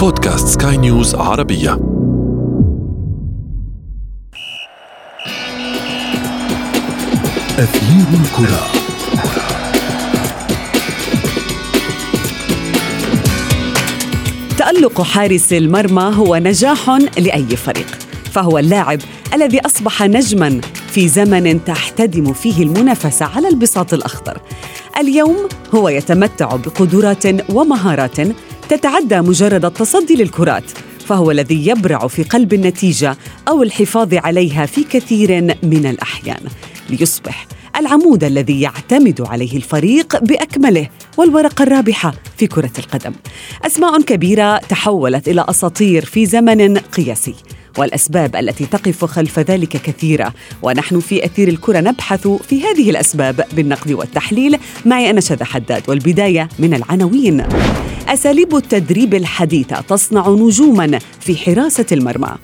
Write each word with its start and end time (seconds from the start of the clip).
بودكاست 0.00 0.62
سكاي 0.62 0.76
نيوز 0.76 1.14
عربية. 1.14 1.72
أثير 7.58 8.06
الكرة. 8.20 8.66
تألق 14.58 15.02
حارس 15.02 15.52
المرمى 15.52 16.02
هو 16.16 16.36
نجاح 16.36 16.90
لأي 17.18 17.56
فريق 17.56 17.86
فهو 18.32 18.58
اللاعب 18.58 18.98
الذي 19.34 19.60
أصبح 19.66 20.02
نجما 20.02 20.60
في 20.88 21.08
زمن 21.08 21.64
تحتدم 21.64 22.32
فيه 22.32 22.62
المنافسة 22.62 23.26
على 23.26 23.48
البساط 23.48 23.94
الأخضر. 23.94 24.40
اليوم 25.00 25.36
هو 25.74 25.88
يتمتع 25.88 26.56
بقدرات 26.56 27.50
ومهارات 27.50 28.20
تتعدى 28.70 29.20
مجرد 29.20 29.64
التصدي 29.64 30.14
للكرات 30.14 30.64
فهو 31.06 31.30
الذي 31.30 31.66
يبرع 31.66 32.06
في 32.06 32.22
قلب 32.22 32.52
النتيجة 32.52 33.16
أو 33.48 33.62
الحفاظ 33.62 34.14
عليها 34.14 34.66
في 34.66 34.84
كثير 34.84 35.56
من 35.62 35.86
الأحيان 35.86 36.40
ليصبح 36.90 37.46
العمود 37.76 38.24
الذي 38.24 38.60
يعتمد 38.60 39.20
عليه 39.20 39.56
الفريق 39.56 40.24
بأكمله 40.24 40.88
والورقة 41.16 41.62
الرابحة 41.62 42.14
في 42.36 42.46
كرة 42.46 42.70
القدم. 42.78 43.12
أسماء 43.66 44.02
كبيرة 44.02 44.56
تحولت 44.56 45.28
إلى 45.28 45.44
أساطير 45.48 46.04
في 46.04 46.26
زمن 46.26 46.78
قياسي. 46.78 47.34
والأسباب 47.78 48.36
التي 48.36 48.66
تقف 48.66 49.04
خلف 49.04 49.38
ذلك 49.38 49.68
كثيرة 49.68 50.34
ونحن 50.62 51.00
في 51.00 51.24
أثير 51.24 51.48
الكرة 51.48 51.80
نبحث 51.80 52.28
في 52.28 52.62
هذه 52.62 52.90
الأسباب 52.90 53.44
بالنقد 53.52 53.92
والتحليل 53.92 54.58
معي 54.86 55.10
أنا 55.10 55.20
شذى 55.20 55.44
حداد 55.44 55.82
والبداية 55.88 56.48
من 56.58 56.74
العناوين 56.74 57.44
أساليب 58.10 58.56
التدريب 58.56 59.14
الحديثة 59.14 59.80
تصنع 59.80 60.28
نجوما 60.28 60.98
في 61.20 61.36
حراسة 61.36 61.86
المرمى. 61.92 62.34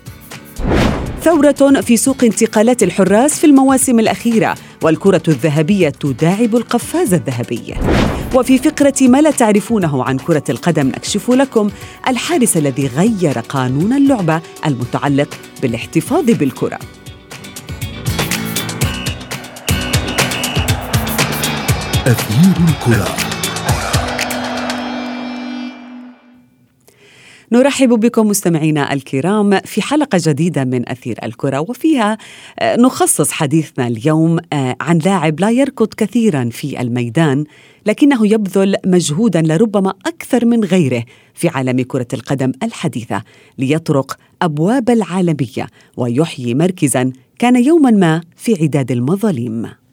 ثورة 1.23 1.81
في 1.81 1.97
سوق 1.97 2.25
انتقالات 2.25 2.83
الحراس 2.83 3.39
في 3.39 3.47
المواسم 3.47 4.01
الأخيرة 4.01 4.55
والكرة 4.83 5.23
الذهبية 5.29 5.89
تداعب 5.89 6.57
القفاز 6.57 7.15
الذهبي. 7.15 7.75
وفي 8.35 8.59
فقرة 8.59 8.95
ما 9.01 9.21
لا 9.21 9.31
تعرفونه 9.31 10.05
عن 10.05 10.19
كرة 10.19 10.45
القدم 10.49 10.89
نكشف 10.89 11.31
لكم 11.31 11.71
الحارس 12.09 12.57
الذي 12.57 12.87
غير 12.87 13.39
قانون 13.39 13.93
اللعبة 13.93 14.41
المتعلق 14.67 15.29
بالاحتفاظ 15.63 16.25
بالكرة. 16.25 16.79
أثير 22.07 22.55
الكرة. 22.69 23.26
نرحب 27.53 27.89
بكم 27.89 28.29
مستمعينا 28.29 28.93
الكرام 28.93 29.61
في 29.61 29.83
حلقة 29.83 30.19
جديدة 30.23 30.65
من 30.65 30.89
أثير 30.89 31.19
الكرة 31.23 31.61
وفيها 31.61 32.19
آه، 32.59 32.77
نخصص 32.77 33.31
حديثنا 33.31 33.87
اليوم 33.87 34.39
آه، 34.53 34.77
عن 34.81 34.99
لاعب 34.99 35.41
لا 35.41 35.51
يركض 35.51 35.89
كثيرا 35.97 36.49
في 36.53 36.81
الميدان 36.81 37.45
لكنه 37.87 38.27
يبذل 38.33 38.77
مجهودا 38.87 39.43
لربما 39.43 39.95
أكثر 40.07 40.45
من 40.45 40.65
غيره 40.65 41.05
في 41.35 41.49
عالم 41.49 41.83
كرة 41.83 42.09
القدم 42.13 42.53
الحديثة 42.63 43.23
ليطرق 43.59 44.17
أبواب 44.43 44.91
العالمية 44.91 45.67
ويحيي 45.97 46.55
مركزا 46.55 47.13
كان 47.39 47.65
يوما 47.65 47.91
ما 47.91 48.21
في 48.37 48.63
عداد 48.63 48.93
المظالم. 48.93 49.86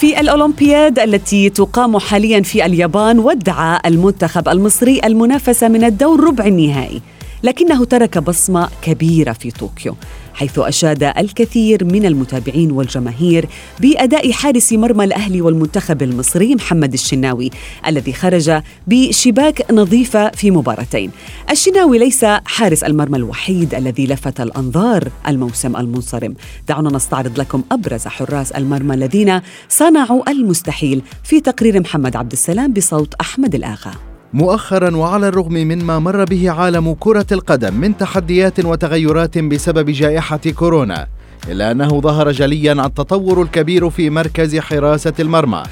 في 0.00 0.20
الأولمبياد 0.20 0.98
التي 0.98 1.50
تقام 1.50 1.98
حاليا 1.98 2.40
في 2.40 2.66
اليابان 2.66 3.18
ودع 3.18 3.78
المنتخب 3.86 4.48
المصري 4.48 5.00
المنافسة 5.04 5.68
من 5.68 5.84
الدور 5.84 6.24
ربع 6.24 6.44
النهائي 6.46 7.02
لكنه 7.42 7.84
ترك 7.84 8.18
بصمة 8.18 8.68
كبيرة 8.82 9.32
في 9.32 9.50
طوكيو. 9.50 9.96
حيث 10.36 10.58
أشاد 10.58 11.02
الكثير 11.02 11.84
من 11.84 12.06
المتابعين 12.06 12.70
والجماهير 12.70 13.48
بأداء 13.80 14.32
حارس 14.32 14.72
مرمى 14.72 15.04
الأهلي 15.04 15.40
والمنتخب 15.40 16.02
المصري 16.02 16.54
محمد 16.54 16.92
الشناوي 16.92 17.50
الذي 17.86 18.12
خرج 18.12 18.60
بشباك 18.86 19.72
نظيفة 19.72 20.30
في 20.30 20.50
مباراتين. 20.50 21.10
الشناوي 21.50 21.98
ليس 21.98 22.24
حارس 22.24 22.84
المرمى 22.84 23.16
الوحيد 23.16 23.74
الذي 23.74 24.06
لفت 24.06 24.40
الأنظار 24.40 25.08
الموسم 25.28 25.76
المنصرم. 25.76 26.34
دعونا 26.68 26.96
نستعرض 26.96 27.40
لكم 27.40 27.62
أبرز 27.72 28.06
حراس 28.06 28.52
المرمى 28.52 28.94
الذين 28.94 29.40
صنعوا 29.68 30.30
المستحيل 30.30 31.02
في 31.24 31.40
تقرير 31.40 31.80
محمد 31.80 32.16
عبد 32.16 32.32
السلام 32.32 32.72
بصوت 32.72 33.14
أحمد 33.14 33.54
الآغا. 33.54 34.15
مؤخرا 34.36 34.96
وعلى 34.96 35.28
الرغم 35.28 35.52
مما 35.52 35.98
مر 35.98 36.24
به 36.24 36.50
عالم 36.50 36.96
كرة 37.00 37.26
القدم 37.32 37.74
من 37.74 37.96
تحديات 37.96 38.64
وتغيرات 38.64 39.38
بسبب 39.38 39.90
جائحة 39.90 40.40
كورونا 40.54 41.06
إلا 41.48 41.70
أنه 41.70 42.00
ظهر 42.00 42.30
جليا 42.30 42.72
التطور 42.72 43.42
الكبير 43.42 43.90
في 43.90 44.10
مركز 44.10 44.58
حراسة 44.58 45.12
المرمى. 45.20 45.62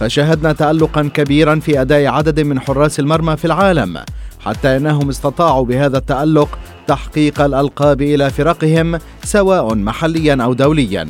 فشهدنا 0.00 0.52
تألقا 0.52 1.10
كبيرا 1.14 1.60
في 1.60 1.80
أداء 1.80 2.06
عدد 2.06 2.40
من 2.40 2.60
حراس 2.60 3.00
المرمى 3.00 3.36
في 3.36 3.44
العالم 3.44 3.98
حتى 4.40 4.76
أنهم 4.76 5.08
استطاعوا 5.08 5.64
بهذا 5.64 5.98
التألق 5.98 6.58
تحقيق 6.86 7.40
الألقاب 7.40 8.02
إلى 8.02 8.30
فرقهم 8.30 8.98
سواء 9.24 9.74
محليا 9.74 10.42
أو 10.44 10.52
دوليا. 10.52 11.08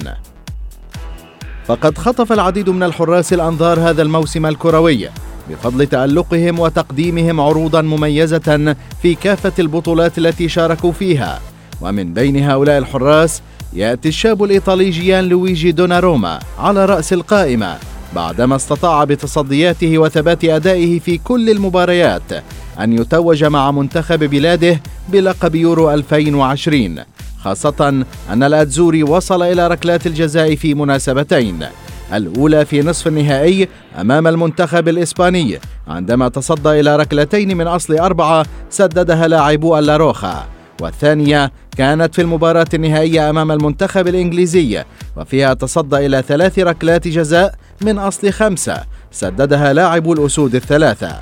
فقد 1.64 1.98
خطف 1.98 2.32
العديد 2.32 2.70
من 2.70 2.82
الحراس 2.82 3.32
الأنظار 3.32 3.80
هذا 3.80 4.02
الموسم 4.02 4.46
الكروي. 4.46 5.08
بفضل 5.50 5.86
تألقهم 5.86 6.58
وتقديمهم 6.58 7.40
عروضا 7.40 7.82
مميزة 7.82 8.76
في 9.02 9.14
كافة 9.14 9.52
البطولات 9.58 10.18
التي 10.18 10.48
شاركوا 10.48 10.92
فيها. 10.92 11.40
ومن 11.80 12.14
بين 12.14 12.44
هؤلاء 12.44 12.78
الحراس 12.78 13.42
يأتي 13.72 14.08
الشاب 14.08 14.44
الإيطالي 14.44 14.90
جيان 14.90 15.28
لويجي 15.28 15.72
دوناروما 15.72 16.38
على 16.58 16.84
رأس 16.84 17.12
القائمة 17.12 17.76
بعدما 18.14 18.56
استطاع 18.56 19.04
بتصدياته 19.04 19.98
وثبات 19.98 20.44
أدائه 20.44 20.98
في 20.98 21.18
كل 21.18 21.50
المباريات 21.50 22.32
أن 22.80 22.92
يتوج 22.92 23.44
مع 23.44 23.70
منتخب 23.70 24.18
بلاده 24.18 24.80
بلقب 25.08 25.54
يورو 25.54 25.90
2020 25.90 26.98
خاصة 27.44 28.04
أن 28.30 28.42
الأتزوري 28.42 29.02
وصل 29.02 29.42
إلى 29.42 29.68
ركلات 29.68 30.06
الجزاء 30.06 30.54
في 30.54 30.74
مناسبتين. 30.74 31.66
الأولى 32.12 32.65
في 32.65 32.82
نصف 32.82 33.06
النهائي 33.06 33.69
أمام 34.00 34.26
المنتخب 34.26 34.88
الإسباني 34.88 35.59
عندما 35.88 36.28
تصدى 36.28 36.81
إلى 36.81 36.97
ركلتين 36.97 37.56
من 37.56 37.66
أصل 37.66 37.94
أربعة 37.94 38.47
سددها 38.71 39.28
لاعبو 39.28 39.78
اللاروخا. 39.78 40.47
والثانية 40.81 41.53
كانت 41.76 42.15
في 42.15 42.22
المباراة 42.22 42.66
النهائية 42.75 43.31
أمام 43.31 43.53
المنتخب 43.53 44.09
الإنجليزي 44.09 44.84
وفيها 45.16 45.54
تصدى 45.54 46.06
إلى 46.06 46.22
ثلاث 46.28 46.59
ركلات 46.59 47.09
جزاء 47.09 47.54
من 47.81 47.98
أصل 47.98 48.32
خمسة 48.32 48.84
سددها 49.12 49.72
لاعب 49.72 50.12
الأسود 50.12 50.54
الثلاثة. 50.54 51.16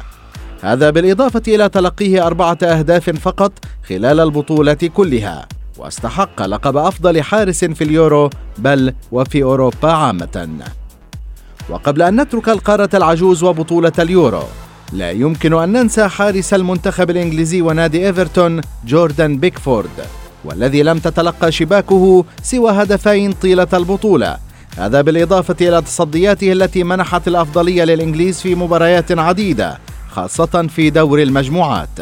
هذا 0.63 0.91
بالإضافة 0.91 1.43
إلى 1.49 1.69
تلقيه 1.69 2.27
أربعة 2.27 2.59
أهداف 2.63 3.11
فقط 3.11 3.53
خلال 3.89 4.21
البطولة 4.21 4.75
كلها. 4.75 5.49
واستحق 5.79 6.43
لقب 6.47 6.77
أفضل 6.77 7.23
حارس 7.23 7.65
في 7.65 7.85
اليورو 7.85 8.31
بل 8.59 8.95
وفي 9.13 9.43
أوروبا 9.43 9.93
عامة. 9.93 10.49
وقبل 11.71 12.03
أن 12.03 12.21
نترك 12.21 12.49
القارة 12.49 12.91
العجوز 12.95 13.43
وبطولة 13.43 13.93
اليورو 13.99 14.43
لا 14.93 15.11
يمكن 15.11 15.53
أن 15.53 15.73
ننسى 15.73 16.09
حارس 16.09 16.55
المنتخب 16.55 17.11
الإنجليزي 17.11 17.63
ونادي 17.63 18.07
إيفرتون 18.07 18.61
جوردان 18.87 19.39
بيكفورد 19.39 19.89
والذي 20.45 20.83
لم 20.83 20.99
تتلقى 20.99 21.53
شباكه 21.53 22.25
سوى 22.43 22.73
هدفين 22.73 23.33
طيلة 23.33 23.67
البطولة. 23.75 24.37
هذا 24.79 25.01
بالإضافة 25.01 25.57
إلى 25.61 25.83
تصدياته 25.83 26.53
التي 26.53 26.85
منحت 26.85 27.29
الأفضلية 27.29 27.85
للإنجليز 27.85 28.41
في 28.41 28.55
مباريات 28.55 29.19
عديدة 29.19 29.79
خاصة 30.11 30.67
في 30.69 30.91
دور 30.91 31.23
المجموعات. 31.23 31.99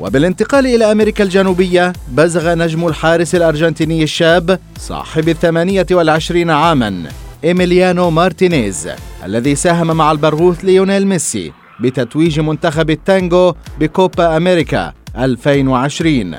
وبالانتقال 0.00 0.66
إلى 0.66 0.92
أمريكا 0.92 1.24
الجنوبية 1.24 1.92
بزغ 2.12 2.54
نجم 2.54 2.86
الحارس 2.86 3.34
الأرجنتيني 3.34 4.02
الشاب 4.02 4.58
صاحب 4.78 5.28
الثمانية 5.28 5.86
والعشرين 5.90 6.50
عاماً. 6.50 7.04
إيميليانو 7.44 8.10
مارتينيز 8.10 8.88
الذي 9.24 9.54
ساهم 9.54 9.96
مع 9.96 10.12
البرغوث 10.12 10.64
ليونيل 10.64 11.06
ميسي 11.06 11.52
بتتويج 11.80 12.40
منتخب 12.40 12.90
التانجو 12.90 13.54
بكوبا 13.80 14.36
أمريكا 14.36 14.92
2020 15.18 16.34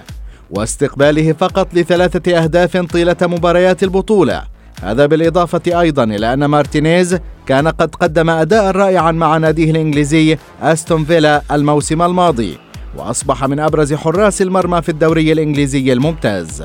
واستقباله 0.52 1.34
فقط 1.34 1.74
لثلاثة 1.74 2.44
أهداف 2.44 2.78
طيلة 2.78 3.16
مباريات 3.22 3.84
البطولة. 3.84 4.44
هذا 4.82 5.06
بالإضافة 5.06 5.80
أيضا 5.82 6.04
إلى 6.04 6.34
أن 6.34 6.46
مارتينيز 6.46 7.18
كان 7.46 7.68
قد 7.68 7.96
قدم 7.96 8.30
أداء 8.30 8.72
رائعا 8.72 9.12
مع 9.12 9.38
ناديه 9.38 9.72
الإنجليزي 9.72 10.38
أستون 10.62 11.06
فيلا 11.06 11.42
الموسم 11.52 12.02
الماضي 12.02 12.58
وأصبح 12.98 13.46
من 13.46 13.60
أبرز 13.60 13.94
حراس 13.94 14.42
المرمى 14.42 14.82
في 14.82 14.90
الدوري 14.90 15.32
الإنجليزي 15.32 15.94
الممتاز. 15.94 16.64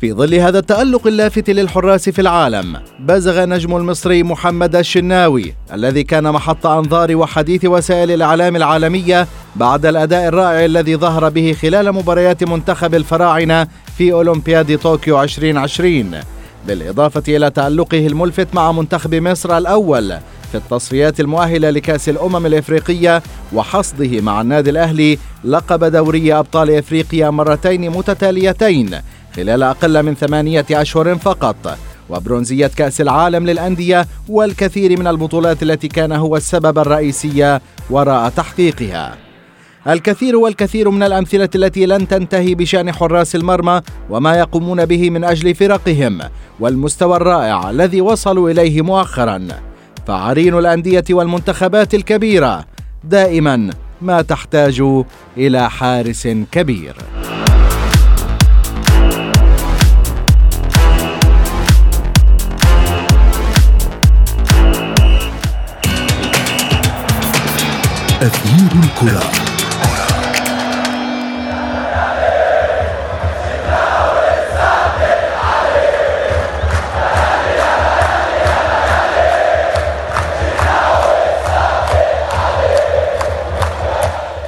في 0.00 0.12
ظل 0.12 0.34
هذا 0.34 0.58
التألق 0.58 1.06
اللافت 1.06 1.50
للحراس 1.50 2.08
في 2.08 2.20
العالم 2.20 2.80
بزغ 3.00 3.44
نجم 3.44 3.76
المصري 3.76 4.22
محمد 4.22 4.76
الشناوي 4.76 5.54
الذي 5.72 6.02
كان 6.02 6.32
محط 6.32 6.66
أنظار 6.66 7.16
وحديث 7.16 7.64
وسائل 7.64 8.10
الإعلام 8.10 8.56
العالمية 8.56 9.26
بعد 9.56 9.86
الأداء 9.86 10.28
الرائع 10.28 10.64
الذي 10.64 10.96
ظهر 10.96 11.28
به 11.28 11.56
خلال 11.62 11.92
مباريات 11.92 12.44
منتخب 12.44 12.94
الفراعنة 12.94 13.68
في 13.98 14.12
أولمبياد 14.12 14.78
طوكيو 14.78 15.22
2020 15.22 16.20
بالإضافة 16.66 17.22
إلى 17.36 17.50
تألقه 17.50 18.06
الملفت 18.06 18.54
مع 18.54 18.72
منتخب 18.72 19.14
مصر 19.14 19.58
الأول 19.58 20.18
في 20.52 20.54
التصفيات 20.54 21.20
المؤهلة 21.20 21.70
لكأس 21.70 22.08
الأمم 22.08 22.46
الإفريقية 22.46 23.22
وحصده 23.52 24.20
مع 24.20 24.40
النادي 24.40 24.70
الأهلي 24.70 25.18
لقب 25.44 25.84
دوري 25.84 26.34
أبطال 26.34 26.70
إفريقيا 26.70 27.30
مرتين 27.30 27.90
متتاليتين 27.90 28.90
خلال 29.38 29.62
أقل 29.62 30.02
من 30.02 30.14
ثمانية 30.14 30.66
أشهر 30.70 31.16
فقط. 31.16 31.78
وبرونزية 32.10 32.66
كأس 32.66 33.00
العالم 33.00 33.46
للأندية 33.46 34.06
والكثير 34.28 34.98
من 34.98 35.06
البطولات 35.06 35.62
التي 35.62 35.88
كان 35.88 36.12
هو 36.12 36.36
السبب 36.36 36.78
الرئيسي 36.78 37.60
وراء 37.90 38.28
تحقيقها. 38.28 39.16
الكثير 39.86 40.36
والكثير 40.36 40.90
من 40.90 41.02
الأمثلة 41.02 41.48
التي 41.54 41.86
لن 41.86 42.08
تنتهي 42.08 42.54
بشأن 42.54 42.92
حراس 42.92 43.36
المرمى 43.36 43.80
وما 44.10 44.34
يقومون 44.34 44.84
به 44.84 45.10
من 45.10 45.24
أجل 45.24 45.54
فرقهم 45.54 46.20
والمستوى 46.60 47.16
الرائع 47.16 47.70
الذي 47.70 48.00
وصلوا 48.00 48.50
إليه 48.50 48.82
مؤخرا. 48.82 49.48
فعرين 50.06 50.58
الأندية 50.58 51.04
والمنتخبات 51.10 51.94
الكبيرة 51.94 52.64
دائما 53.04 53.70
ما 54.02 54.22
تحتاج 54.22 54.82
إلى 55.36 55.70
حارس 55.70 56.28
كبير. 56.52 56.96
أثير 68.22 68.80
الكرة. 68.82 69.22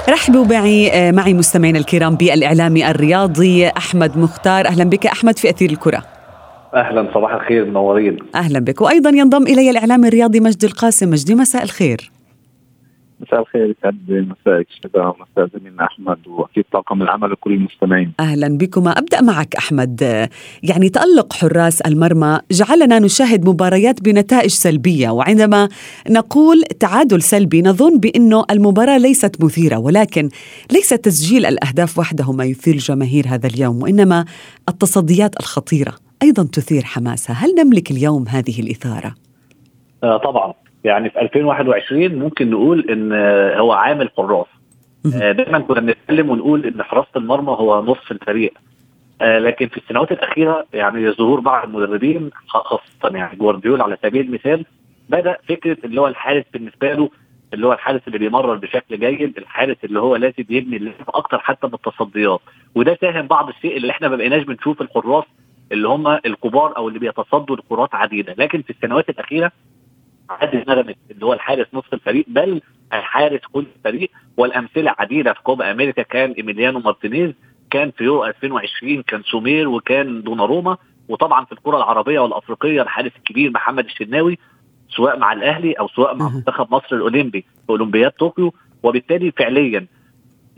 رحبوا 0.09 0.45
معي 0.45 0.93
آه، 0.93 1.11
معي 1.11 1.35
مستمعينا 1.35 1.79
الكرام 1.79 2.15
بالاعلامي 2.15 2.91
الرياضي 2.91 3.69
أحمد 3.69 4.19
مختار. 4.19 4.67
أهلا 4.67 4.85
بك 4.85 5.07
أحمد 5.07 5.39
في 5.39 5.51
أثير 5.51 5.71
الكرة. 5.71 6.03
أهلا 6.75 7.11
صباح 7.15 7.33
الخير 7.33 7.65
منورين. 7.65 8.17
أهلا 8.35 8.59
بك. 8.59 8.81
وأيضا 8.81 9.11
ينضم 9.11 9.43
إلي 9.43 9.71
الاعلامي 9.71 10.09
الرياضي 10.09 10.41
مجدي 10.41 10.67
القاسم. 10.67 11.11
مجدي 11.11 11.35
مساء 11.35 11.63
الخير. 11.63 12.11
مساء 13.31 13.41
الخير 13.41 13.75
يسعد 13.79 14.11
مساءك 14.11 14.67
شباب 14.83 15.15
ومساء 15.15 15.59
زميلنا 15.59 15.85
أحمد 15.85 16.29
وأكيد 16.29 16.65
طاقم 16.73 17.03
العمل 17.03 17.33
وكل 17.33 17.53
المستمعين. 17.53 18.13
أهلا 18.21 18.59
بكما 18.59 18.91
أبدأ 18.91 19.21
معك 19.23 19.55
أحمد 19.55 20.29
يعني 20.63 20.89
تألق 20.89 21.33
حراس 21.33 21.81
المرمى 21.81 22.41
جعلنا 22.51 22.99
نشاهد 22.99 23.49
مباريات 23.49 24.03
بنتائج 24.03 24.51
سلبية 24.51 25.11
وعندما 25.11 25.69
نقول 26.11 26.63
تعادل 26.63 27.23
سلبي 27.23 27.63
نظن 27.63 27.99
بأنه 27.99 28.45
المباراة 28.51 28.99
ليست 28.99 29.45
مثيرة 29.45 29.79
ولكن 29.79 30.29
ليس 30.73 30.89
تسجيل 30.89 31.47
الأهداف 31.47 31.99
وحده 31.99 32.33
ما 32.33 32.45
يثير 32.45 32.77
جماهير 32.77 33.25
هذا 33.29 33.47
اليوم 33.47 33.83
وإنما 33.83 34.25
التصديات 34.69 35.41
الخطيرة 35.41 35.95
أيضا 36.23 36.43
تثير 36.43 36.85
حماسها، 36.85 37.35
هل 37.35 37.55
نملك 37.59 37.91
اليوم 37.91 38.29
هذه 38.29 38.61
الإثارة؟ 38.61 39.15
آه 40.05 40.17
طبعا 40.17 40.55
يعني 40.85 41.11
في 41.11 41.21
2021 41.21 42.15
ممكن 42.19 42.51
نقول 42.51 42.91
إن 42.91 43.13
هو 43.59 43.73
عامل 43.73 44.11
حراس. 44.17 44.47
آه، 45.23 45.33
دايما 45.33 45.59
كنا 45.59 45.81
بنتكلم 45.81 46.31
ونقول 46.31 46.67
إن 46.67 46.83
حراسة 46.83 47.09
المرمى 47.17 47.51
هو 47.51 47.83
نصف 47.83 48.13
الفريق. 48.13 48.53
آه، 49.23 49.39
لكن 49.39 49.69
في 49.69 49.77
السنوات 49.77 50.13
الأخيرة 50.13 50.67
يعني 50.73 51.11
ظهور 51.11 51.41
بعض 51.41 51.69
المدربين 51.69 52.31
خاصة 52.47 53.17
يعني 53.17 53.37
جوارديولا 53.37 53.85
على 53.85 53.97
سبيل 54.03 54.27
المثال 54.27 54.65
بدأ 55.09 55.37
فكرة 55.49 55.77
اللي 55.85 56.01
هو 56.01 56.07
الحارس 56.07 56.45
بالنسبة 56.53 56.93
له 56.93 57.11
اللي 57.55 57.67
هو 57.67 57.73
الحارس 57.73 58.01
اللي 58.07 58.19
بيمرر 58.19 58.55
بشكل 58.55 58.99
جيد 58.99 59.39
الحارس 59.39 59.77
اللي 59.85 60.01
هو 60.01 60.17
لازم 60.17 60.45
يبني 60.51 60.77
اللعب 60.77 60.95
أكتر 61.09 61.39
حتى 61.39 61.67
من 61.67 61.75
التصديات. 61.75 62.41
وده 62.75 62.99
ساهم 63.01 63.27
بعض 63.27 63.49
الشيء 63.49 63.77
اللي 63.77 63.91
إحنا 63.91 64.09
ما 64.09 64.17
بقيناش 64.17 64.43
بنشوف 64.43 64.83
الحراس 64.83 65.25
اللي 65.73 65.89
هم 65.89 66.09
الكبار 66.09 66.77
أو 66.77 66.89
اللي 66.89 66.99
بيتصدوا 66.99 67.57
لكرات 67.57 67.95
عديدة. 67.95 68.35
لكن 68.39 68.63
في 68.63 68.71
السنوات 68.71 69.09
الأخيرة 69.11 69.53
عادة 70.31 70.65
النغمة 70.69 70.97
اللي 71.11 71.27
هو 71.27 71.33
الحارس 71.33 71.67
نصف 71.73 71.95
الفريق 71.95 72.25
بل 72.29 72.61
الحارس 72.93 73.41
كل 73.53 73.67
الفريق. 73.77 74.11
والأمثلة 74.37 74.95
عديدة 74.99 75.33
في 75.33 75.43
كوبا 75.43 75.71
أمريكا 75.71 76.03
كان 76.03 76.31
إيميليانو 76.33 76.79
مارتينيز 76.79 77.33
كان 77.71 77.91
في 77.91 78.05
يورو 78.05 78.25
2020 78.25 79.03
كان 79.03 79.23
سومير 79.23 79.69
وكان 79.69 80.23
دوناروما. 80.23 80.77
وطبعا 81.09 81.45
في 81.45 81.53
الكرة 81.53 81.77
العربية 81.77 82.21
والأفريقية 82.21 82.83
الحارس 82.83 83.13
الكبير 83.17 83.51
محمد 83.51 83.85
الشناوي 83.85 84.39
سواء 84.89 85.19
مع 85.19 85.33
الأهلي 85.33 85.73
أو 85.73 85.89
سواء 85.89 86.17
مع 86.17 86.29
منتخب 86.29 86.75
مصر 86.75 86.97
الأولمبي 86.97 87.41
في 87.41 87.71
أولمبياد 87.71 88.11
طوكيو. 88.11 88.55
وبالتالي 88.83 89.31
فعليا 89.31 89.87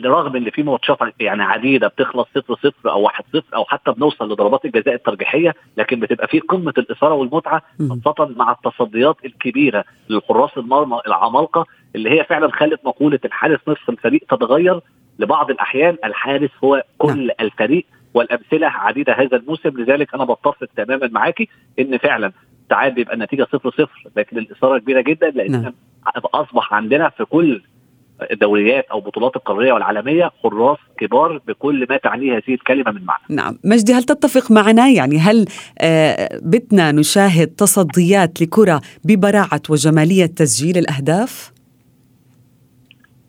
رغم 0.05 0.37
إن 0.37 0.51
في 0.51 0.63
ماتشات 0.63 0.99
يعني 1.21 1.43
عديدة 1.43 1.89
بتخلص 1.89 2.29
0 2.35 2.57
0 2.57 2.73
أو 2.91 3.01
1 3.03 3.25
0 3.33 3.43
أو 3.55 3.65
حتى 3.65 3.93
بنوصل 3.93 4.33
لضربات 4.33 4.65
الجزاء 4.65 4.95
الترجيحية 4.95 5.55
لكن 5.77 6.01
بتبقى 6.01 6.29
في 6.29 6.39
قمة 6.41 6.73
الإثارة 6.79 7.15
والمتعة 7.15 7.63
خاصة 8.05 8.35
مع 8.37 8.53
التصديات 8.53 9.17
الكبيرة 9.25 9.85
للحراس 10.11 10.51
المرمى 10.57 11.01
العمالقة 11.07 11.67
اللي 11.95 12.11
هي 12.11 12.25
فعلا 12.25 12.53
خلت 12.53 12.81
مقولة 12.85 13.19
الحارس 13.25 13.61
نصف 13.69 13.91
الفريق 13.91 14.21
تتغير 14.31 14.81
لبعض 15.19 15.51
الأحيان 15.51 15.97
الحارس 16.05 16.51
هو 16.65 16.83
كل 16.99 17.27
نعم. 17.27 17.37
الفريق 17.41 17.85
والأمثلة 18.15 18.67
عديدة 18.67 19.13
هذا 19.13 19.37
الموسم 19.37 19.81
لذلك 19.81 20.15
أنا 20.15 20.25
بتفق 20.25 20.69
تماما 20.77 21.09
معاكي 21.13 21.49
إن 21.79 21.99
فعلا 21.99 22.33
ساعات 22.71 22.93
بيبقى 22.93 23.15
النتيجة 23.15 23.47
0 23.53 23.71
0 23.71 23.89
لكن 24.17 24.39
الإثارة 24.39 24.79
كبيرة 24.79 25.01
جدا 25.01 25.31
لأن 25.31 25.63
نعم. 25.63 25.73
أصبح 26.35 26.75
عندنا 26.75 27.09
في 27.09 27.25
كل 27.25 27.63
الدوريات 28.31 28.87
أو 28.93 29.01
بطولات 29.01 29.37
القارية 29.37 29.73
والعالمية 29.73 30.31
حراس 30.43 30.79
كبار 30.99 31.41
بكل 31.49 31.87
ما 31.91 31.97
تعنيه 31.97 32.33
هذه 32.33 32.55
الكلمة 32.55 32.91
من 32.91 33.05
معنى. 33.05 33.23
نعم، 33.31 33.59
مجدي 33.65 33.95
هل 33.95 34.03
تتفق 34.03 34.51
معنا 34.51 34.89
يعني 34.89 35.19
هل 35.19 35.47
آه 35.79 36.41
بتنا 36.43 36.93
نشاهد 36.93 37.47
تصديات 37.47 38.43
لكرة 38.43 38.81
ببراعة 39.05 39.63
وجمالية 39.71 40.27
تسجيل 40.27 40.79
الأهداف؟ 40.79 41.53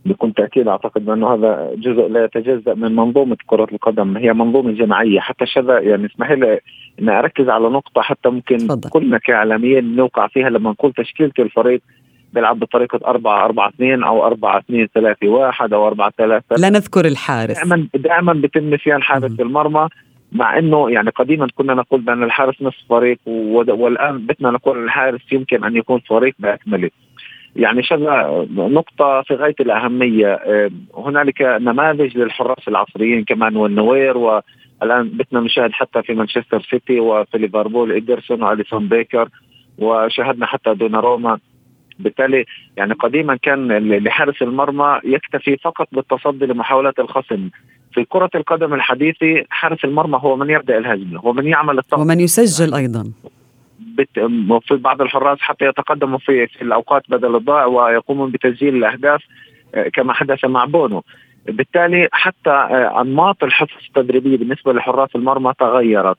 بكل 0.06 0.34
تأكيد 0.34 0.67
أعتقد 0.67 1.10
انه 1.10 1.34
هذا 1.34 1.72
جزء 1.77 2.08
لا 2.08 2.24
يتجزأ 2.25 2.74
من 2.74 2.96
منظومة 2.96 3.38
كرة 3.46 3.67
القدم 3.72 4.17
هي 4.17 4.34
منظومة 4.34 4.72
جماعية 4.72 5.20
حتى 5.20 5.46
شذا 5.46 5.79
يعني 5.79 6.06
اسمح 6.06 6.32
لي 6.32 6.60
اني 7.00 7.20
أركز 7.20 7.50
على 7.50 7.70
نقطة 7.70 8.01
حتى 8.01 8.29
ممكن 8.29 8.58
فضل. 8.58 8.89
كلنا 8.89 9.17
كاعلاميين 9.17 9.96
نوقع 9.96 10.27
فيها 10.27 10.50
لما 10.50 10.70
نقول 10.70 10.94
تشكيلة 10.94 11.32
الفريق 11.39 11.82
بيلعب 12.34 12.60
بطريقة 12.60 13.00
4 13.08 13.46
4 13.46 13.70
2 13.70 14.04
أو 14.04 14.25
4 14.25 14.58
2 14.60 14.88
3 14.94 15.28
1 15.28 15.74
أو 15.74 15.88
4 15.88 16.12
3 16.18 16.56
لا 16.58 16.70
نذكر 16.70 17.06
الحارس. 17.06 17.58
دائما 17.58 17.88
دائما 17.96 18.34
بيتم 18.34 18.74
نسيان 18.74 19.04
حارس 19.04 19.40
المرمى 19.40 19.88
مع 20.32 20.58
إنه 20.58 20.92
يعني 20.92 21.10
قديما 21.10 21.48
كنا 21.56 21.74
نقول 21.74 22.02
بأن 22.02 22.24
الحارس 22.24 22.62
نصف 22.62 22.78
فريق 22.90 23.20
والآن 23.28 24.18
بدنا 24.18 24.52
نقول 24.52 24.84
الحارس 24.84 25.22
يمكن 25.32 25.63
أن 25.63 25.75
يكون 25.75 26.00
فريق 26.00 26.36
بأكمله. 26.40 26.90
يعني 27.56 27.84
شغله 27.84 28.48
نقطة 28.56 29.22
في 29.22 29.36
غاية 29.36 29.56
الأهمية 29.60 30.40
هنالك 30.98 31.42
نماذج 31.42 32.18
للحراس 32.18 32.68
العصريين 32.68 33.24
كمان 33.24 33.56
والنوير 33.56 34.18
والآن 34.18 35.10
بدنا 35.10 35.40
نشاهد 35.40 35.72
حتى 35.72 36.02
في 36.04 36.13
مانشستر 36.13 36.62
سيتي 36.70 37.00
وفي 37.00 37.38
ليفربول 37.38 37.92
إيدرسون 37.92 38.44
وأليسون 38.44 38.88
بيكر 38.88 39.30
وشاهدنا 39.78 40.46
حتى 40.46 40.74
دوناروما. 40.74 41.40
بالتالي 42.00 42.45
يعني 42.77 42.93
قديما 42.93 43.35
كان 43.35 43.67
لحارس 43.77 44.41
المرمى 44.41 45.00
يكتفي 45.03 45.57
فقط 45.57 45.88
بالتصدي 45.91 46.45
لمحاولات 46.45 47.00
الخصم. 47.00 47.50
في 47.93 48.05
كرة 48.05 48.29
القدم 48.35 48.73
الحديثة 48.73 49.43
حارس 49.50 49.85
المرمى 49.85 50.19
هو 50.21 50.35
من 50.35 50.50
يبدأ 50.50 50.77
الهجمة 50.77 51.19
هو 51.19 51.33
من 51.33 51.47
يعمل 51.47 51.77
التغطية 51.77 52.03
ومن 52.03 52.19
يسجل 52.19 52.73
أيضا. 52.73 53.12
في 54.67 54.75
بعض 54.75 55.01
الحراس 55.01 55.38
حتى 55.41 55.65
يتقدموا 55.65 56.17
في, 56.17 56.47
في 56.47 56.62
الأوقات 56.62 57.03
بدل 57.09 57.35
الضائع 57.35 57.65
ويقومون 57.65 58.31
بتسجيل 58.31 58.75
الأهداف 58.75 59.23
آه، 59.75 59.89
كما 59.89 60.13
حدث 60.13 60.45
مع 60.45 60.65
بونو. 60.65 61.03
بالتالي 61.45 62.09
حتى 62.12 62.50
آه، 62.50 63.01
أنماط 63.01 63.43
الحصص 63.43 63.88
التدريبية 63.88 64.38
بالنسبة 64.38 64.73
لحراس 64.73 65.09
المرمى 65.15 65.53
تغيرت. 65.59 66.17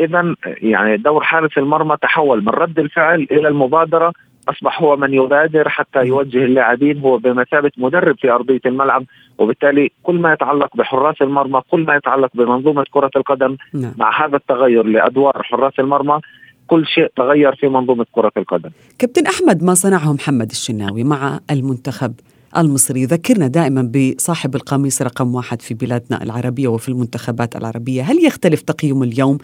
إذا 0.00 0.34
يعني 0.44 0.96
دور 0.96 1.24
حارس 1.24 1.58
المرمى 1.58 1.96
تحول 2.02 2.40
من 2.42 2.48
رد 2.48 2.78
الفعل 2.78 3.26
إلى 3.30 3.48
المبادرة 3.48 4.12
أصبح 4.48 4.82
هو 4.82 4.96
من 4.96 5.14
يبادر 5.14 5.68
حتى 5.68 5.98
يوجه 5.98 6.44
اللاعبين 6.44 6.98
هو 6.98 7.18
بمثابة 7.18 7.70
مدرب 7.76 8.16
في 8.18 8.30
أرضية 8.30 8.60
الملعب 8.66 9.04
وبالتالي 9.38 9.90
كل 10.02 10.14
ما 10.14 10.32
يتعلق 10.32 10.76
بحراس 10.76 11.22
المرمى 11.22 11.60
كل 11.70 11.84
ما 11.84 11.96
يتعلق 11.96 12.30
بمنظومة 12.34 12.84
كرة 12.90 13.10
القدم 13.16 13.56
نعم. 13.74 13.94
مع 13.98 14.26
هذا 14.26 14.36
التغير 14.36 14.82
لأدوار 14.82 15.42
حراس 15.42 15.72
المرمى 15.78 16.20
كل 16.66 16.86
شيء 16.86 17.06
تغير 17.16 17.54
في 17.54 17.68
منظومة 17.68 18.06
كرة 18.12 18.32
القدم. 18.36 18.70
كابتن 18.98 19.26
أحمد 19.26 19.62
ما 19.62 19.74
صنعه 19.74 20.12
محمد 20.12 20.50
الشناوي 20.50 21.04
مع 21.04 21.40
المنتخب 21.50 22.14
المصري 22.56 23.00
يذكرنا 23.02 23.46
دائما 23.46 23.92
بصاحب 23.94 24.54
القميص 24.54 25.02
رقم 25.02 25.34
واحد 25.34 25.62
في 25.62 25.74
بلادنا 25.74 26.22
العربية 26.22 26.68
وفي 26.68 26.88
المنتخبات 26.88 27.56
العربية، 27.56 28.02
هل 28.02 28.24
يختلف 28.24 28.62
تقييم 28.62 29.02
اليوم 29.02 29.38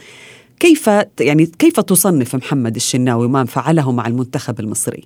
كيف 0.60 0.86
يعني 1.20 1.46
كيف 1.46 1.80
تصنف 1.80 2.34
محمد 2.34 2.76
الشناوي 2.76 3.28
ما 3.28 3.44
فعله 3.44 3.92
مع 3.92 4.06
المنتخب 4.06 4.60
المصري؟ 4.60 5.04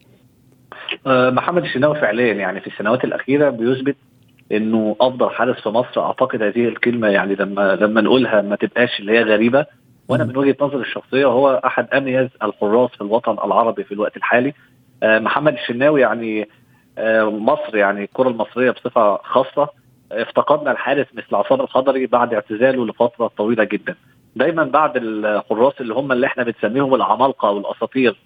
آه، 1.06 1.30
محمد 1.30 1.64
الشناوي 1.64 2.00
فعليا 2.00 2.32
يعني 2.32 2.61
في 2.61 2.66
السنوات 2.66 3.04
الأخيرة 3.04 3.50
بيثبت 3.50 3.96
إنه 4.52 4.96
أفضل 5.00 5.30
حارس 5.30 5.61
في 5.61 5.68
مصر. 5.68 6.00
أعتقد 6.00 6.42
هذه 6.42 6.68
الكلمة 6.68 7.08
يعني 7.08 7.34
لما 7.34 7.76
لما 7.80 8.00
نقولها 8.00 8.42
ما 8.42 8.56
تبقاش 8.56 9.00
اللي 9.00 9.12
هي 9.12 9.23
غريبة. 9.23 9.66
وأنا 10.08 10.25
من 10.25 10.37
وجهة 10.37 10.56
نظري 10.61 10.80
الشخصية 10.80 11.26
هو 11.26 11.62
أحد 11.64 11.88
أميز 11.94 12.28
الحراس 12.42 12.90
في 12.90 13.00
الوطن 13.00 13.32
العربي 13.32 13.84
في 13.84 13.92
الوقت 13.92 14.16
الحالي. 14.16 14.54
آه، 15.02 15.18
محمد 15.18 15.52
الشناوي 15.52 16.00
يعني 16.00 16.49
آه، 16.99 17.30
مصر 17.30 17.76
يعني 17.76 18.04
الكرة 18.04 18.28
المصرية 18.28 18.70
بصفة 18.70 19.16
خاصة. 19.16 19.68
افتقدنا 20.12 20.70
الحارس 20.70 21.06
مثل 21.14 21.34
عصام 21.34 21.61
الخضري 21.61 22.06
بعد 22.06 22.34
اعتزاله 22.34 22.87
لفترة 22.87 23.30
طويلة 23.37 23.64
جدا. 23.64 23.94
دايما 24.36 24.64
بعد 24.64 24.96
الحراس 24.96 25.80
اللي 25.80 25.94
هم 25.94 26.12
اللي 26.12 26.26
إحنا 26.26 26.42
بنسميهم 26.44 26.94
العمالقة 26.94 27.48
أو 27.48 27.58
الاساطير 27.58 28.16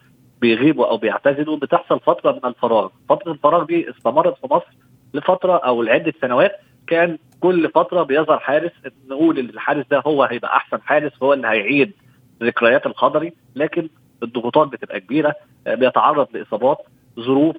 بيغيبوا 0.40 0.86
أو 0.90 0.96
بيعتزلوا 0.96 1.56
بتحصل 1.56 2.00
فترة 2.00 2.32
من 2.32 2.40
الفراغ، 2.44 2.88
فترة 3.08 3.32
الفراغ 3.32 3.64
دي 3.64 3.90
استمرت 3.90 4.38
في 4.40 4.46
مصر 4.54 4.66
لفترة 5.14 5.56
أو 5.56 5.82
لعدة 5.82 6.12
سنوات. 6.20 6.52
كان 6.86 7.18
كل 7.40 7.70
فترة 7.70 8.02
بيظهر 8.02 8.38
حارس 8.38 8.70
نقول 9.10 9.38
إن 9.38 9.44
الحارس 9.48 9.86
ده 9.90 10.02
هو 10.06 10.22
هيبقى 10.22 10.56
أحسن 10.56 10.80
حارس 10.82 11.12
هو 11.22 11.32
اللي 11.32 11.48
هيعيد 11.48 11.92
ذكريات 12.42 12.86
الخضري 12.86 13.32
لكن 13.56 13.88
الضغوطات 14.22 14.68
بتبقى 14.68 15.00
كبيرة 15.00 15.34
بيتعرض 15.66 16.28
لإصابات 16.36 16.78
ظروف 17.20 17.56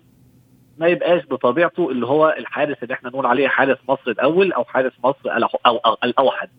ما 0.78 0.88
يبقاش 0.88 1.26
بطبيعته 1.26 1.90
اللي 1.92 2.06
هو 2.08 2.36
الحارس 2.38 2.78
اللي 2.84 2.94
إحنا 2.94 3.10
نقول 3.10 3.26
عليه 3.26 3.48
حارس 3.48 3.78
مصر 3.90 4.12
الأول 4.12 4.54
أو 4.54 4.64
حارس 4.64 4.94
مصر 5.04 5.20
أو 5.66 5.98
الاوحد 6.04 6.50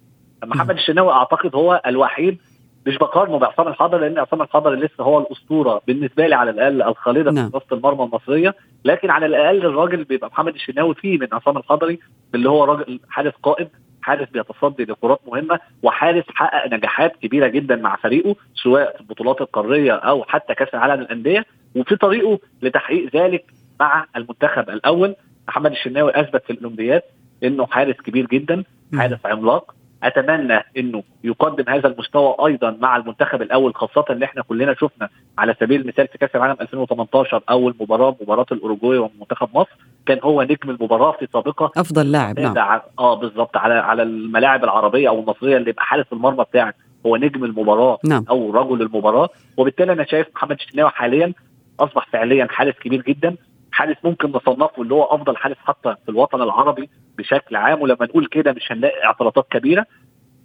محمد 0.45 0.71
الشناوي 0.71 1.13
أعتقد 1.13 1.55
هو 1.55 1.83
الوحيد 1.87 2.39
مش 2.87 2.99
بقارنه 2.99 3.39
بعصام 3.39 3.69
الحضري 3.69 4.01
لأن 4.09 4.19
عصام 4.19 4.43
الحضري 4.43 4.77
لسه 4.77 5.05
هو 5.05 5.19
الأسطورة 5.19 5.81
بالنسبة 5.87 6.27
لي 6.27 6.35
على 6.35 6.51
الأقل 6.51 6.83
الخالدة 6.83 7.31
نعم. 7.31 7.51
في 7.51 7.57
وسط 7.57 7.73
المرمى 7.73 8.05
المصرية. 8.05 8.55
لكن 8.85 9.11
على 9.11 9.27
الأقل 9.27 9.67
الراجل 9.67 10.05
بيبقى 10.05 10.29
محمد 10.29 10.55
الشناوي 10.55 10.95
فيه 10.95 11.19
من 11.19 11.29
عصام 11.33 11.57
الحضري 11.59 11.99
اللي 12.35 12.49
هو 12.49 12.65
راجل 12.65 13.01
حارس 13.09 13.33
قائد 13.43 13.69
حارس 14.03 14.29
بيتصدي 14.29 14.85
لكرات 14.85 15.21
مهمة 15.27 15.61
وحارس 15.83 16.25
حقق 16.35 16.73
نجاحات 16.73 17.17
كبيرة 17.17 17.47
جدا 17.47 17.77
مع 17.77 17.97
فريقه 17.97 18.37
سواء 18.55 18.95
في 18.95 19.01
البطولات 19.01 19.41
القارية 19.41 19.93
أو 19.93 20.25
حتى 20.25 20.55
كأس 20.55 20.69
العالم 20.75 21.01
للأندية. 21.03 21.45
وفي 21.77 21.97
طريقه 21.97 22.39
لتحقيق 22.63 23.17
ذلك 23.17 23.45
مع 23.81 24.07
المنتخب 24.17 24.71
الأول. 24.71 25.15
محمد 25.49 25.71
الشناوي 25.71 26.21
أثبت 26.21 26.45
في 26.45 26.53
الأولمبياد 26.53 27.03
إنه 27.45 27.67
حارس 27.67 27.97
كبير 27.97 28.27
جدا 28.27 28.65
حارس 28.99 29.27
عملاق. 29.27 29.75
أتمنى 30.03 30.61
إنه 30.77 31.03
يقدم 31.25 31.65
هذا 31.69 31.89
المستوى 31.89 32.37
أيضا 32.47 32.77
مع 32.81 32.97
المنتخب 32.97 33.43
الأول 33.43 33.75
خاصة 33.75 34.05
اللي 34.11 34.25
إحنا 34.25 34.43
كلنا 34.43 34.75
شفنا 34.75 35.09
على 35.39 35.55
سبيل 35.61 35.81
المثال 35.81 36.09
في 36.09 36.19
كأس 36.19 36.31
العالم 36.35 36.57
2018 36.61 37.43
أول 37.51 37.75
مباراة 37.81 38.17
مباراة 38.21 38.47
الأوروجواي 38.53 38.99
ومنتخب 38.99 39.49
مصر 39.55 39.77
كان 40.07 40.19
هو 40.25 40.43
نجم 40.43 40.71
المباراة 40.71 41.13
في 41.13 41.29
سابقة. 41.33 41.73
أفضل 41.77 42.13
لاعب 42.13 42.41
نعم. 42.41 42.81
آه 42.99 43.15
بالظبط 43.15 43.57
على 43.57 43.75
على 43.75 44.03
الملاعب 44.03 44.65
العربية 44.65 45.09
أو 45.09 45.21
المصرية 45.21 45.57
اللي 45.57 45.71
يبقى 45.71 45.85
حارس 45.85 46.07
المرمى 46.13 46.45
بتاعك 46.45 46.75
هو 47.07 47.17
نجم 47.17 47.45
المباراة 47.45 47.99
نعم. 48.05 48.25
أو 48.31 48.51
رجل 48.51 48.83
المباراة. 48.83 49.29
وبالتالي 49.57 49.93
أنا 49.93 50.05
شايف 50.05 50.27
محمد 50.35 50.57
الشناوي 50.61 50.91
حاليا 50.91 51.33
أصبح 51.81 52.07
فعليا 52.13 52.47
حارس 52.51 52.75
كبير 52.75 53.03
جدا. 53.03 53.37
حارس 53.81 53.97
ممكن 54.05 54.29
نصنفه 54.33 54.83
اللي 54.83 54.95
هو 54.95 55.03
أفضل 55.05 55.37
حارس 55.37 55.57
حتى 55.65 55.95
في 56.05 56.09
الوطن 56.09 56.43
العربي 56.43 56.91
بشكل 57.19 57.57
عام 57.57 57.83
ولما 57.83 58.05
نقول 58.07 58.27
كده 58.27 58.53
مش 58.53 58.73
هنلاقي 58.73 59.05
اعتراضات 59.05 59.47
كبيرة. 59.51 59.87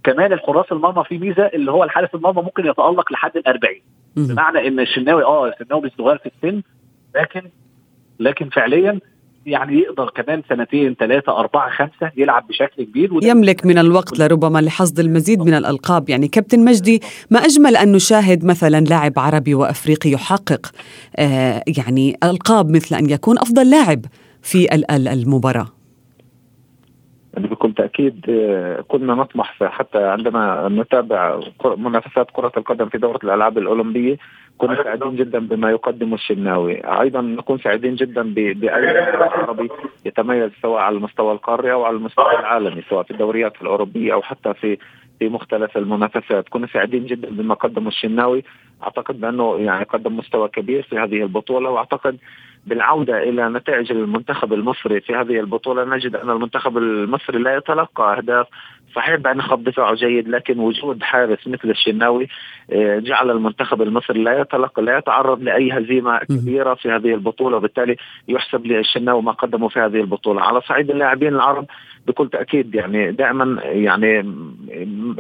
كمان 0.04 0.34
الحراس 0.34 0.72
المرمى 0.72 1.04
في 1.04 1.18
ميزة 1.18 1.44
اللي 1.46 1.72
هو 1.72 1.84
الحارس 1.84 2.10
المرمى 2.16 2.42
ممكن 2.42 2.66
يتألق 2.66 3.12
لحد 3.12 3.38
ال 3.38 3.48
40 3.48 3.76
بمعنى 4.16 4.68
إن 4.68 4.80
الشناوي 4.80 5.24
آه 5.24 5.48
الشناوي 5.48 5.92
صغير 5.98 6.18
في 6.18 6.32
السن 6.36 6.62
لكن 7.16 7.42
لكن 8.20 8.50
فعليا 8.50 9.00
يعني 9.46 9.80
يقدر 9.80 10.10
كمان 10.10 10.42
سنتين 10.50 10.96
ثلاثة 11.00 11.40
أربعة 11.40 11.70
خمسة 11.70 12.12
يلعب 12.18 12.48
بشكل 12.48 12.84
كبير 12.84 13.10
يملك 13.24 13.66
من 13.66 13.78
الوقت 13.78 14.20
لربما 14.20 14.60
لحصد 14.60 15.00
المزيد 15.00 15.42
من 15.42 15.54
الألقاب. 15.54 16.10
يعني 16.10 16.28
كابتن 16.28 16.66
مجدي 16.66 17.02
ما 17.32 17.40
أجمل 17.40 17.76
أن 17.78 17.92
نشاهد 17.92 18.46
مثلا 18.46 18.80
لاعب 18.80 19.14
عربي 19.18 19.56
وأفريقي 19.56 20.10
يحقق 20.10 20.72
آه 21.16 21.64
يعني 21.78 22.18
ألقاب 22.24 22.70
مثل 22.70 22.96
أن 22.96 23.10
يكون 23.10 23.38
أفضل 23.38 23.70
لاعب 23.70 24.06
في 24.42 24.86
المباراة؟ 24.92 25.68
يعني 27.34 27.48
بكل 27.48 27.74
تأكيد 27.74 28.26
آه، 28.30 28.82
كنا 28.82 29.16
نطمح 29.16 29.64
حتى 29.64 29.98
عندما 29.98 30.70
نتابع 30.72 31.40
منافسات 31.78 32.28
كرة 32.34 32.52
القدم 32.58 32.90
في 32.90 32.98
دورة 32.98 33.20
الألعاب 33.24 33.58
الأولمبية 33.58 34.18
كنا 34.58 34.84
سعيدين 34.84 35.16
جدا 35.16 35.40
بما 35.40 35.72
يقدمه 35.72 36.16
الشناوي. 36.16 36.76
أيضا 37.02 37.22
نكون 37.22 37.58
سعيدين 37.60 37.96
جدا 37.96 38.34
بأي 38.34 38.98
عربي 39.22 39.70
يتميز 40.06 40.52
سواء 40.62 40.82
على 40.82 40.96
المستوى 40.98 41.32
القاري 41.32 41.74
أو 41.74 41.84
على 41.84 41.96
المستوى 41.96 42.40
العالمي 42.40 42.84
سواء 42.90 43.04
في 43.04 43.12
الدوريات 43.12 43.62
الأوروبية 43.62 44.14
أو 44.14 44.22
حتى 44.22 44.54
في 44.54 44.78
في 45.20 45.30
مختلف 45.30 45.78
المنافسات. 45.78 46.50
كنا 46.50 46.68
سعيدين 46.68 47.06
جدا 47.06 47.30
بما 47.30 47.54
قدمه 47.54 47.88
الشناوي. 47.88 48.44
أعتقد 48.84 49.20
بأنه 49.22 49.58
يعني 49.60 49.84
قدم 49.84 50.18
مستوى 50.18 50.48
كبير 50.48 50.84
في 50.84 50.98
هذه 50.98 51.22
البطولة 51.24 51.70
وأعتقد 51.70 52.18
بالعودة 52.66 53.24
إلى 53.24 53.50
نتائج 53.50 53.92
المنتخب 53.92 54.54
المصري 54.54 55.02
في 55.02 55.16
هذه 55.16 55.40
البطولة 55.40 55.84
نجد 55.96 56.16
أن 56.16 56.30
المنتخب 56.30 56.78
المصري 56.78 57.40
لا 57.40 57.56
يتلقى 57.56 58.18
أهداف 58.18 58.48
صحيح 58.96 59.16
بأن 59.16 59.42
خط 59.42 59.60
دفاعه 59.60 59.96
جيد 59.96 60.28
لكن 60.28 60.60
وجود 60.60 61.04
حارس 61.04 61.48
مثل 61.48 61.70
الشناوي 61.70 62.28
آه، 62.72 63.00
جعل 63.00 63.32
المنتخب 63.32 63.82
المصري 63.82 64.24
لا 64.24 64.42
يتلقى 64.42 64.82
لا 64.82 64.98
يتعرض 64.98 65.44
لأي 65.44 65.72
هزيمة 65.72 66.20
كبيرة 66.20 66.74
في 66.74 66.92
هذه 66.92 67.14
البطولة 67.14 67.58
وبالتالي 67.58 67.96
يحسب 68.28 68.66
للشناوي 68.66 69.22
ما 69.22 69.32
قدمه 69.32 69.68
في 69.70 69.80
هذه 69.80 70.00
البطولة. 70.02 70.42
على 70.42 70.62
صعيد 70.62 70.90
اللاعبين 70.90 71.36
العرب 71.36 71.66
بكل 72.08 72.30
تأكيد 72.30 72.76
يعني 72.76 73.12
دائما 73.12 73.62
يعني 73.64 74.20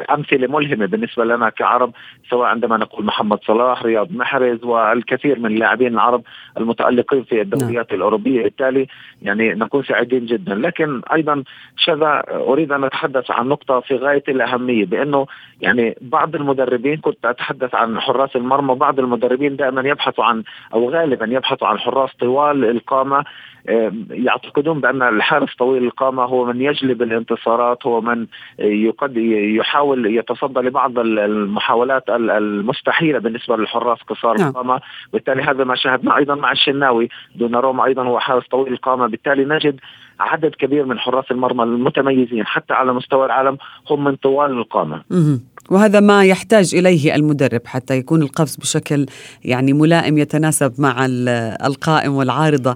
أمثلة 0.10 0.48
ملهمة 0.48 0.86
بالنسبة 0.86 1.26
لنا 1.26 1.50
كعرب 1.50 1.92
سواء 2.30 2.48
عندما 2.48 2.78
نقول 2.78 3.06
محمد 3.06 3.40
صلاح 3.44 3.84
رياض 3.84 4.12
محرز 4.12 4.64
والكثير 4.64 5.40
من 5.40 5.46
اللاعبين 5.46 5.94
العرب 5.94 6.24
المتألقين 6.58 7.24
في 7.24 7.42
الدوريات 7.42 7.92
نعم. 7.92 7.98
الأوروبية. 7.98 8.44
بالتالي 8.44 8.88
يعني 9.22 9.54
نكون 9.54 9.84
سعيدين 9.84 10.26
جدا. 10.26 10.56
لكن 10.56 11.02
أيضا 11.14 11.44
شذا 11.78 12.24
أريد 12.30 12.72
أن 12.72 12.84
أتحدث 12.84 13.32
عن 13.32 13.50
نقطة 13.70 13.88
في 13.88 13.96
غاية 13.96 14.24
الأهمية 14.28 14.86
بأنه 14.86 15.28
يعني 15.62 15.96
بعض 16.02 16.36
المدربين 16.36 16.98
كنت 16.98 17.26
أتحدث 17.26 17.76
عن 17.76 18.00
حراس 18.00 18.36
المرمى 18.36 18.76
بعض 18.76 19.00
المدربين 19.00 19.56
دائما 19.56 19.90
يبحثوا 19.90 20.24
عن 20.24 20.44
أو 20.74 20.90
غالبا 20.90 21.26
يبحثوا 21.26 21.68
عن 21.68 21.80
حراس 21.80 22.10
طوال 22.20 22.66
القامة 22.66 23.24
يعتقدون 24.10 24.82
بأن 24.82 25.02
الحارس 25.02 25.56
طويل 25.56 25.84
القامة 25.84 26.24
هو 26.24 26.46
من 26.46 26.62
يجلب 26.62 27.02
الانتصارات 27.02 27.86
هو 27.86 28.02
من 28.02 28.28
يقد 28.60 29.18
يحاول 29.18 30.18
يتصدى 30.18 30.60
لبعض 30.60 31.00
المحاولات 31.00 32.10
المستحيلة 32.10 33.20
بالنسبة 33.20 33.58
للحراس 33.58 34.00
قصار 34.02 34.38
نعم. 34.38 34.50
القامة 34.50 34.82
بالتالي 35.14 35.44
هذا 35.44 35.64
ما 35.64 35.76
شاهدنا 35.76 36.18
أيضا 36.18 36.36
مع 36.36 36.52
الشناوي 36.52 37.10
دون 37.36 37.56
روما 37.56 37.86
أيضا 37.86 38.04
هو 38.04 38.20
حارس 38.20 38.48
طويل 38.48 38.74
القامة 38.74 39.08
بالتالي 39.08 39.46
نجد 39.46 39.80
عدد 40.20 40.52
كبير 40.60 40.86
من 40.86 41.00
حراس 41.00 41.26
المرمى 41.32 41.64
المتميزين 41.64 42.46
حتى 42.46 42.74
على 42.74 42.94
مستوى 42.94 43.26
العالم 43.26 43.58
هم 43.90 44.04
من 44.04 44.16
طوال 44.16 44.52
القامة. 44.52 45.04
وهذا 45.70 46.00
ما 46.00 46.26
يحتاج 46.26 46.76
إليه 46.76 47.16
المدرب 47.16 47.62
حتى 47.66 47.98
يكون 47.98 48.22
القفز 48.22 48.56
بشكل 48.56 49.06
يعني 49.46 49.74
ملائم 49.74 50.18
يتناسب 50.18 50.74
مع 50.78 51.06
القائم 51.66 52.14
والعارضة. 52.14 52.76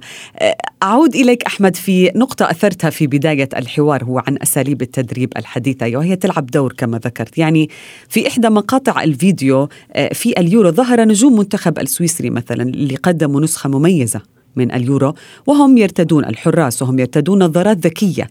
أعود 0.84 1.16
إليك 1.16 1.44
أحمد 1.44 1.76
في 1.76 2.12
نقطة 2.16 2.52
أثرتها 2.52 2.90
في 2.90 3.08
بداية 3.08 3.50
الحوار 3.58 4.04
هو 4.04 4.24
عن 4.28 4.38
أساليب 4.42 4.82
التدريب 4.82 5.34
الحديثة 5.38 5.98
وهي 5.98 6.16
تلعب 6.16 6.46
دور 6.46 6.74
كما 6.74 6.98
ذكرت، 6.98 7.38
يعني 7.38 7.70
في 8.10 8.28
إحدى 8.28 8.50
مقاطع 8.50 9.04
الفيديو 9.04 9.70
في 10.14 10.40
اليورو 10.40 10.70
ظهر 10.72 11.02
نجوم 11.02 11.38
منتخب 11.38 11.80
السويسري 11.80 12.30
مثلا 12.30 12.64
اللي 12.64 12.96
قدموا 12.96 13.42
نسخة 13.42 13.70
مميزة. 13.70 14.22
من 14.60 14.72
اليورو 14.72 15.14
وهم 15.48 15.78
يرتدون 15.78 16.26
الحراس 16.26 16.82
وهم 16.82 17.00
يرتدون 17.00 17.44
نظارات 17.44 17.78
ذكية 17.78 18.28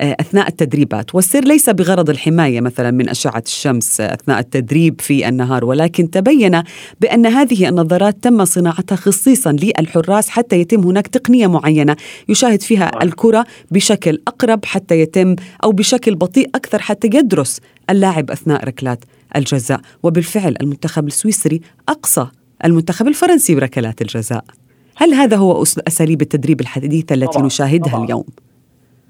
آه، 0.00 0.16
أثناء 0.20 0.48
التدريبات. 0.48 1.14
والسر 1.14 1.40
ليس 1.40 1.70
بغرض 1.70 2.10
الحماية 2.10 2.60
مثلا 2.60 2.90
من 2.90 3.08
أشعة 3.08 3.42
الشمس 3.46 4.00
أثناء 4.00 4.38
التدريب 4.38 5.00
في 5.00 5.28
النهار 5.28 5.64
ولكن 5.64 6.10
تبين 6.10 6.62
بأن 7.00 7.26
هذه 7.26 7.68
النظارات 7.68 8.16
تم 8.22 8.44
صناعتها 8.44 8.96
خصيصا 8.96 9.52
للحراس 9.52 10.28
حتى 10.28 10.60
يتم 10.60 10.80
هناك 10.80 11.06
تقنية 11.06 11.46
معينة 11.46 11.96
يشاهد 12.28 12.62
فيها 12.62 13.02
الكرة 13.02 13.46
بشكل 13.70 14.18
أقرب 14.28 14.64
حتى 14.64 15.00
يتم 15.00 15.36
أو 15.64 15.72
بشكل 15.72 16.14
بطيء 16.14 16.50
أكثر 16.54 16.82
حتى 16.82 17.06
يدرس 17.06 17.60
اللاعب 17.90 18.30
أثناء 18.30 18.64
ركلات 18.64 19.04
الجزاء. 19.36 19.80
وبالفعل 20.02 20.56
المنتخب 20.60 21.06
السويسري 21.06 21.60
أقصى 21.88 22.26
المنتخب 22.64 23.08
الفرنسي 23.08 23.54
بركلات 23.54 24.02
الجزاء. 24.02 24.44
هل 24.96 25.14
هذا 25.14 25.36
هو 25.36 25.62
أساليب 25.62 26.20
التدريب 26.22 26.60
الحديثة 26.60 27.14
التي 27.14 27.26
طبعاً 27.26 27.46
نشاهدها 27.46 27.92
طبعاً. 27.92 28.04
اليوم؟ 28.04 28.24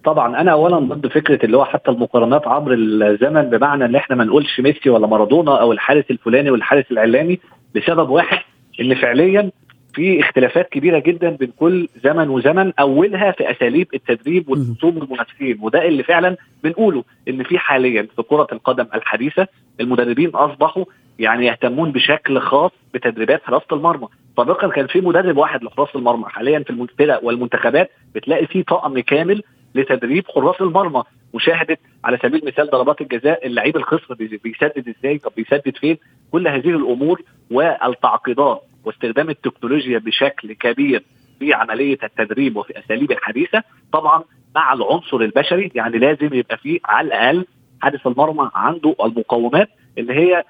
طبعا 0.04 0.40
أنا 0.40 0.52
اولا 0.52 0.78
ضد 0.78 1.06
فكرة 1.06 1.44
اللي 1.44 1.56
هو 1.56 1.64
حتى 1.64 1.90
المقارنات 1.90 2.46
عبر 2.46 2.74
الزمن 2.74 3.42
بمعنى 3.42 3.84
إن 3.84 3.94
إحنا 3.94 4.16
ما 4.16 4.24
نقولش 4.24 4.60
ميسي 4.60 4.90
ولا 4.90 5.06
مارادونا 5.06 5.60
أو 5.60 5.72
الحارس 5.72 6.04
الفلاني 6.10 6.50
والحارس 6.50 6.84
العلاني 6.90 7.40
لسبب 7.74 8.10
واحد 8.10 8.38
إن 8.80 8.94
فعليا 8.94 9.50
في 9.94 10.20
اختلافات 10.20 10.68
كبيرة 10.68 10.98
جدا 10.98 11.30
بين 11.30 11.52
كل 11.58 11.88
زمن 12.04 12.28
وزمن 12.28 12.72
أولها 12.80 13.32
في 13.32 13.50
أساليب 13.50 13.88
التدريب 13.94 14.48
والخصوم 14.50 14.98
المنافسين 14.98 15.58
وده 15.62 15.88
اللي 15.88 16.02
فعلا 16.02 16.36
بنقوله 16.64 17.04
إن 17.28 17.42
في 17.42 17.58
حاليا 17.58 18.08
في 18.16 18.22
كرة 18.22 18.46
القدم 18.52 18.86
الحديثة 18.94 19.46
المدربين 19.80 20.28
أصبحوا 20.28 20.84
يعني 21.18 21.46
يهتمون 21.46 21.92
بشكل 21.92 22.40
خاص 22.40 22.70
بتدريبات 22.94 23.42
حراسه 23.44 23.66
المرمى. 23.72 24.08
سابقا 24.36 24.68
كان 24.68 24.86
في 24.86 25.00
مدرب 25.00 25.36
واحد 25.36 25.64
لحراسه 25.64 25.98
المرمى 25.98 26.24
حاليا 26.28 26.58
في 26.58 26.70
الفرق 26.70 27.24
والمنتخبات 27.24 27.90
بتلاقي 28.14 28.46
في 28.46 28.62
طاقم 28.62 28.98
كامل 29.00 29.42
لتدريب 29.74 30.24
حراس 30.34 30.60
المرمى 30.60 31.02
مشاهدة 31.34 31.78
على 32.04 32.18
سبيل 32.22 32.40
المثال 32.42 32.70
ضربات 32.70 33.00
الجزاء 33.00 33.46
اللعيب 33.46 33.76
الخصم 33.76 34.14
بي- 34.14 34.40
بيسدد 34.44 34.94
إزاي 34.98 35.18
طب 35.18 35.32
بيسدد 35.36 35.76
فين؟ 35.76 35.96
كل 36.32 36.48
هذه 36.48 36.68
الأمور 36.70 37.22
والتعقيدات 37.50 38.62
واستخدام 38.84 39.30
التكنولوجيا 39.30 39.98
بشكل 39.98 40.52
كبير 40.52 41.02
في 41.38 41.54
عملية 41.54 41.98
التدريب 42.04 42.56
وفي 42.56 42.78
أساليب 42.78 43.12
الحديثة 43.12 43.62
طبعا 43.92 44.22
مع 44.56 44.72
العنصر 44.72 45.16
البشري 45.16 45.70
يعني 45.74 45.98
لازم 45.98 46.34
يبقى 46.34 46.56
فيه 46.56 46.78
على 46.84 47.06
الأقل 47.06 47.46
حارس 47.82 48.06
المرمى 48.06 48.50
عنده 48.54 48.94
المقومات 49.04 49.68
اللي 49.98 50.14
هي 50.14 50.44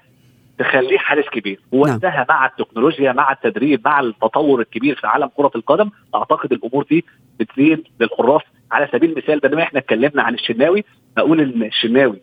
تخليه 0.59 0.97
حارس 0.97 1.25
كبير. 1.29 1.59
وقتها 1.71 2.25
مع 2.29 2.45
التكنولوجيا 2.45 3.11
مع 3.11 3.31
التدريب 3.31 3.81
مع 3.85 3.99
التطور 3.99 4.61
الكبير 4.61 4.95
في 4.95 5.07
عالم 5.07 5.29
كرة 5.37 5.51
القدم 5.55 5.89
أعتقد 6.15 6.51
الأمور 6.53 6.85
دي 6.89 7.05
بتزيد 7.39 7.83
للحراس. 7.99 8.41
على 8.71 8.89
سبيل 8.91 9.11
المثال 9.11 9.39
بدل 9.39 9.55
ما 9.55 9.63
إحنا 9.63 9.79
اتكلمنا 9.79 10.23
عن 10.23 10.33
الشناوي 10.33 10.83
أقول 11.17 11.41
إن 11.41 11.63
الشناوي 11.63 12.21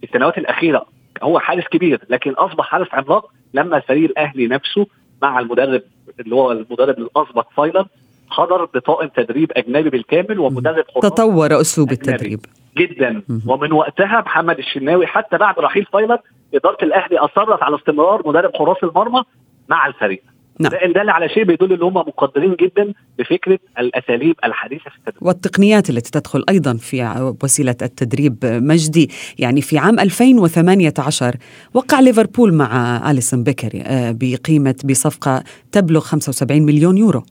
في 0.00 0.06
السنوات 0.06 0.38
الأخيرة 0.38 0.86
هو 1.22 1.38
حارس 1.38 1.64
كبير 1.64 2.00
لكن 2.08 2.30
أصبح 2.32 2.64
حارس 2.64 2.88
عملاق 2.92 3.30
لما 3.54 3.76
الفريق 3.76 4.10
الأهلي 4.10 4.46
نفسه 4.46 4.86
مع 5.22 5.38
المدرب 5.40 5.82
اللي 6.20 6.34
هو 6.34 6.52
المدرب 6.52 6.98
الاسبق 6.98 7.46
فايلر 7.56 7.86
حضر 8.30 8.64
بطاقم 8.64 9.06
تدريب 9.08 9.52
أجنبي 9.56 9.90
بالكامل 9.90 10.38
ومدرب 10.38 10.84
تطور 11.02 11.60
أسلوب. 11.60 11.92
التدريب. 11.92 12.40
جدا. 12.78 13.22
ومن 13.46 13.72
وقتها 13.72 14.20
محمد 14.20 14.58
الشناوي 14.58 15.06
حتى 15.06 15.38
بعد 15.38 15.58
رحيل 15.58 15.84
فايلر 15.92 16.18
إدارة 16.54 16.84
الأهلي 16.84 17.18
أصرت 17.18 17.62
على 17.62 17.76
استمرار 17.76 18.28
مدرب 18.28 18.56
حراس 18.56 18.76
المرمى 18.82 19.22
مع 19.68 19.86
الفريق 19.86 20.22
نعم. 20.58 20.72
ده 20.72 21.02
دل 21.02 21.10
على 21.10 21.28
شيء 21.28 21.44
بيدل 21.44 21.72
إن 21.72 21.82
هم 21.82 21.94
مقدرين 21.94 22.56
جدا 22.60 22.92
بفكرة 23.18 23.58
الأساليب 23.78 24.36
الحديثة 24.44 24.90
في 24.90 24.96
التدريب. 24.96 25.26
والتقنيات 25.26 25.90
التي 25.90 26.10
تدخل 26.10 26.44
أيضا 26.48 26.76
في 26.76 27.34
وسيلة 27.42 27.76
التدريب 27.82 28.36
مجدي. 28.42 29.10
يعني 29.38 29.62
في 29.62 29.78
عام 29.78 30.00
2018 30.00 31.36
وقع 31.74 32.00
ليفربول 32.00 32.54
مع 32.54 33.10
أليسون 33.10 33.42
بيكر 33.42 33.70
آه، 33.74 34.16
بقيمة 34.20 34.74
بصفقة 34.84 35.42
تبلغ 35.72 36.00
75 36.00 36.62
مليون 36.62 36.98
يورو. 36.98 37.22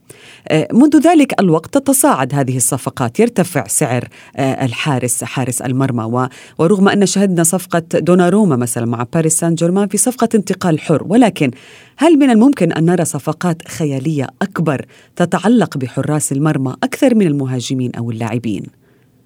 آه، 0.48 0.68
منذ 0.72 0.96
ذلك 0.96 1.40
الوقت 1.40 1.74
تتصاعد 1.74 2.34
هذه 2.34 2.56
الصفقات. 2.56 3.20
يرتفع 3.20 3.64
سعر 3.66 4.04
آه، 4.36 4.64
الحارس 4.64 5.24
حارس 5.24 5.62
المرمى. 5.62 6.28
ورغم 6.58 6.88
أن 6.88 7.06
شهدنا 7.06 7.42
صفقة 7.42 7.82
دوناروما 7.94 8.56
مثلا 8.56 8.86
مع 8.86 9.06
باريس 9.14 9.38
سان 9.38 9.54
جيرمان 9.54 9.88
في 9.88 9.96
صفقة 9.96 10.28
انتقال 10.34 10.80
حر 10.80 11.02
ولكن 11.06 11.50
هل 11.96 12.18
من 12.18 12.30
الممكن 12.30 12.72
أن 12.72 12.84
نرى 12.84 13.04
صفقات 13.18 13.68
خيالية 13.68 14.26
أكبر 14.42 14.84
تتعلق 15.16 15.78
بحراس 15.78 16.32
المرمى 16.32 16.74
أكثر 16.82 17.14
من 17.14 17.26
المهاجمين 17.26 17.92
أو 17.98 18.10
اللاعبين 18.10 18.62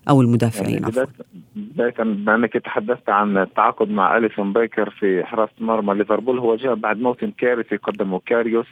أو 0.09 0.21
المدافعين 0.21 0.83
يعني 0.83 1.09
بداية 1.57 1.95
بما 1.99 2.35
أنك 2.35 2.53
تحدثت 2.53 3.09
عن 3.09 3.39
التعاقد 3.39 3.91
مع 3.91 4.17
أليسون 4.17 4.53
بيكر 4.53 4.91
في 4.91 5.25
حراسة 5.25 5.53
مرمى 5.61 5.95
ليفربول 5.95 6.39
هو 6.39 6.57
جاء 6.57 6.75
بعد 6.75 7.01
موسم 7.01 7.31
كارثي 7.31 7.77
قدمه 7.77 8.21
كاريوس 8.27 8.67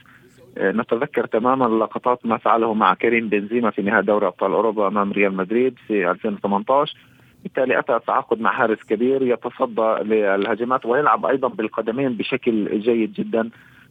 آه، 0.59 0.73
نتذكر 0.73 1.27
تماما 1.27 1.85
لقطات 1.85 2.27
ما 2.27 2.37
فعله 2.37 2.75
مع 2.75 2.95
كريم 2.95 3.29
بنزيما 3.29 3.71
في 3.71 3.83
نهائي 3.83 4.03
دوري 4.03 4.27
أبطال 4.27 4.53
أوروبا 4.53 4.89
أمام 4.89 5.13
ريال 5.13 5.37
مدريد 5.37 5.75
في 5.87 6.11
2018 6.11 6.97
بالتالي 7.43 7.79
أتى 7.79 7.97
التعاقد 7.97 8.41
مع 8.41 8.53
حارس 8.53 8.79
كبير 8.83 9.23
يتصدى 9.23 10.15
للهجمات 10.15 10.87
ويلعب 10.87 11.27
أيضا 11.27 11.49
بالقدمين 11.49 12.13
بشكل 12.13 12.81
جيد 12.81 13.13
جدا. 13.13 13.51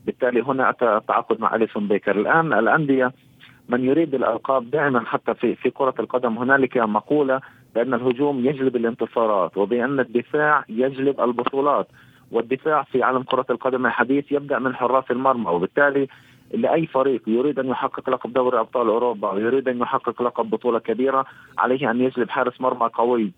بالتالي 0.10 0.41
هنا 0.41 0.69
أتى 0.69 0.98
التعاقد 0.98 1.39
مع 1.41 1.56
أليسون 1.56 1.88
بيكر. 1.88 2.19
الآن 2.19 2.54
الأندية 2.54 3.12
من 3.69 3.86
يريد 3.86 4.15
الألقاب 4.15 4.72
دائما 4.72 5.06
حتى 5.06 5.34
في 5.34 5.56
في 5.56 5.69
كرة 5.69 5.93
القدم 6.00 6.38
هنالك 6.38 6.78
مقولة 6.78 7.41
بأن 7.76 7.93
الهجوم 7.93 8.45
يجلب 8.45 8.76
الانتصارات 8.76 9.58
وبأن 9.58 10.00
الدفاع 10.00 10.65
يجلب 10.69 11.22
البطولات. 11.22 11.88
والدفاع 12.32 12.84
في 12.84 13.04
عالم 13.04 13.24
كرة 13.24 13.45
القدم 13.50 13.86
الحديث 13.86 14.32
يبدأ 14.32 14.60
من 14.60 14.76
حراس 14.76 15.12
المرمى 15.12 15.50
وبالتالي 15.52 16.08
لأي 16.54 16.86
فريق 16.86 17.22
يريد 17.28 17.60
أن 17.60 17.67
يحقق 17.67 18.10
لقب 18.10 18.34
دوري 18.34 18.60
أبطال 18.60 18.88
أوروبا 18.88 19.32
ويريد 19.32 19.67
أن 19.67 19.80
يحقق 19.80 20.22
لقب 20.22 20.50
بطولة 20.50 20.80
كبيرة 20.80 21.26
عليه 21.58 21.91
أن 21.91 22.02
يجلب 22.02 22.30
حارس 22.30 22.62
مرمى 22.62 22.89
قوي. 22.93 23.32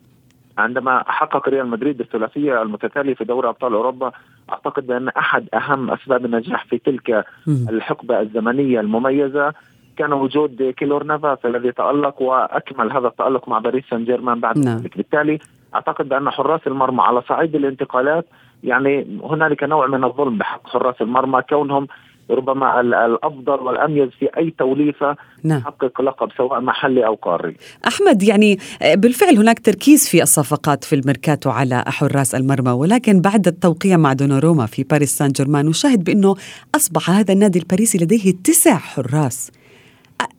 عندما 0.57 1.03
حقق 1.07 1.49
ريال 1.49 1.67
مدريد 1.67 1.99
الثلاثية 1.99 2.61
المتتالية 2.61 3.13
في 3.13 3.23
دوري 3.23 3.49
أبطال 3.49 3.73
أوروبا 3.73 4.11
أعتقد 4.49 4.87
بأن 4.87 5.09
أحد 5.09 5.47
أهم 5.53 5.91
أسباب 5.91 6.25
النجاح 6.25 6.65
في 6.65 6.77
تلك 6.77 7.25
مم. 7.47 7.65
الحقبة 7.69 8.21
الزمنية 8.21 8.79
المميزة 8.79 9.53
كان 9.97 10.13
وجود 10.13 10.73
كيلور 10.77 11.03
نافاس 11.03 11.37
الذي 11.45 11.71
تالق 11.71 12.21
وأكمل 12.21 12.91
هذا 12.91 13.07
التألق 13.07 13.49
مع 13.49 13.59
باريس 13.59 13.83
سان 13.89 14.05
جيرمان 14.05 14.39
بعد 14.39 14.57
نعم. 14.57 14.77
ذلك 14.77 14.97
بالتالي 14.97 15.39
أعتقد 15.75 16.09
بأن 16.09 16.29
حراس 16.29 16.61
المرمى 16.67 17.01
على 17.01 17.21
صعيد 17.21 17.55
الانتقالات 17.55 18.25
يعني 18.63 19.19
هنالك 19.23 19.63
نوع 19.63 19.87
من 19.87 20.03
الظلم 20.03 20.37
بحق 20.37 20.67
حراس 20.67 21.01
المرمى 21.01 21.41
كونهم 21.41 21.87
ربما 22.31 22.79
ال- 22.81 22.93
الأفضل 22.93 23.59
والأميز 23.59 24.09
في 24.19 24.29
أي 24.37 24.53
توليفة 24.59 25.15
نعم. 25.43 25.59
تحقق 25.59 26.01
لقب 26.01 26.29
سواء 26.37 26.59
محلي 26.61 27.05
أو 27.05 27.15
قاري. 27.15 27.55
أحمد 27.87 28.23
يعني 28.23 28.59
بالفعل 28.93 29.37
هناك 29.37 29.59
تركيز 29.59 30.07
في 30.07 30.23
الصفقات 30.23 30.83
في 30.83 30.95
الميركاتو 30.95 31.49
على 31.49 31.83
حراس 31.87 32.35
المرمى 32.35 32.71
ولكن 32.71 33.21
بعد 33.21 33.47
التوقيع 33.47 33.97
مع 33.97 34.13
دوناروما 34.13 34.65
في 34.65 34.83
باريس 34.83 35.17
سان 35.17 35.29
جيرمان 35.31 35.65
نشاهد 35.65 36.03
بأنه 36.03 36.35
أصبح 36.75 37.09
هذا 37.09 37.33
النادي 37.33 37.59
الباريسي 37.59 37.97
لديه 37.97 38.33
تسع 38.43 38.77
حراس. 38.77 39.51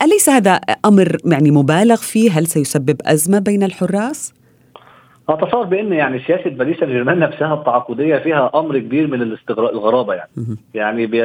أليس 0.03 0.29
هذا 0.29 0.61
أمر 0.85 1.17
يعني 1.25 1.51
مبالغ 1.51 1.97
فيه؟ 1.97 2.31
هل 2.39 2.47
سيسبب 2.47 2.97
أزمة 3.05 3.39
بين 3.39 3.63
الحراس؟ 3.63 4.33
أتصور 5.29 5.65
بأن 5.65 5.93
يعني 5.93 6.19
سياسة 6.21 6.51
باريس 6.51 6.79
سان 6.81 6.89
جيرمان 6.89 7.19
نفسها 7.19 7.55
التعاقدية 7.55 8.17
فيها 8.17 8.51
أمر 8.55 8.79
كبير 8.79 9.07
من 9.07 9.23
الاستغراء 9.23 9.73
الغرابة 9.73 10.15
يعني. 10.15 10.31
يعني 10.75 11.07
بي... 11.07 11.23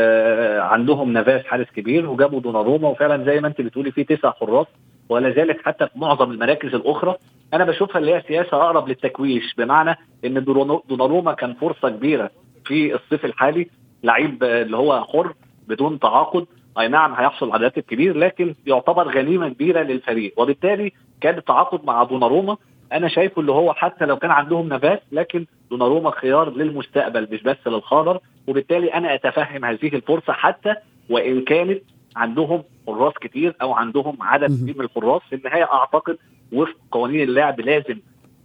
عندهم 0.60 1.14
نافاس 1.14 1.46
حارس 1.46 1.68
كبير 1.76 2.10
وجابوا 2.10 2.40
دوناروما 2.40 2.88
وفعلا 2.90 3.24
زي 3.26 3.40
ما 3.42 3.48
أنت 3.48 3.62
بتقولي 3.62 3.92
في 3.92 4.04
تسع 4.04 4.32
حراس 4.32 4.68
ولا 5.10 5.30
زالت 5.32 5.58
حتى 5.66 5.88
في 5.88 6.00
معظم 6.00 6.32
المراكز 6.32 6.76
الأخرى. 6.76 7.16
أنا 7.54 7.66
بشوفها 7.66 8.00
اللي 8.00 8.16
هي 8.16 8.22
سياسة 8.28 8.58
أقرب 8.58 8.88
للتكويش 8.88 9.54
بمعنى 9.58 9.96
إن 10.26 10.44
دونارو- 10.46 10.90
دوناروما 10.90 11.34
كان 11.34 11.54
فرصة 11.54 11.90
كبيرة 11.90 12.30
في 12.66 12.96
الصيف 12.96 13.26
الحالي 13.26 13.68
لعيب 14.04 14.44
اللي 14.44 14.78
هو 14.78 15.04
حر 15.04 15.34
بدون 15.68 16.00
تعاقد. 16.00 16.46
أي 16.80 16.88
نعم 16.88 17.14
هيحصل 17.14 17.52
على 17.52 17.64
راتب 17.64 17.82
كبير 17.82 18.18
لكن 18.18 18.54
يعتبر 18.68 19.08
غنيمة 19.18 19.50
كبيرة 19.50 19.82
للفريق. 19.82 20.34
وبالتالي 20.38 20.92
كان 21.22 21.38
التعاقد 21.38 21.86
مع 21.86 22.04
دوناروما 22.04 22.58
أنا 22.94 23.08
شايفه 23.08 23.40
اللي 23.42 23.52
هو 23.52 23.74
حتى 23.74 24.06
لو 24.06 24.18
كان 24.18 24.32
عندهم 24.32 24.68
نفاس 24.70 25.00
لكن 25.12 25.46
دوناروما 25.70 26.12
خيار 26.12 26.50
للمستقبل 26.50 27.28
مش 27.32 27.44
بس 27.44 27.58
للحاضر 27.68 28.20
وبالتالي 28.48 28.94
أنا 28.94 29.14
أتفهم 29.16 29.66
هذه 29.66 29.96
الفرصة 29.96 30.34
حتى 30.34 30.76
وإن 31.10 31.42
كانت 31.42 31.82
عندهم 32.16 32.64
حراس 32.88 33.14
كتير 33.22 33.56
أو 33.62 33.74
عندهم 33.74 34.18
عدد. 34.22 34.48
كبير 34.62 34.78
من 34.78 34.86
الحراس 34.86 35.22
في 35.30 35.36
النهاية 35.36 35.64
أعتقد 35.64 36.18
وفق 36.54 36.76
قوانين 36.92 37.22
اللعب 37.22 37.60
لازم 37.62 38.00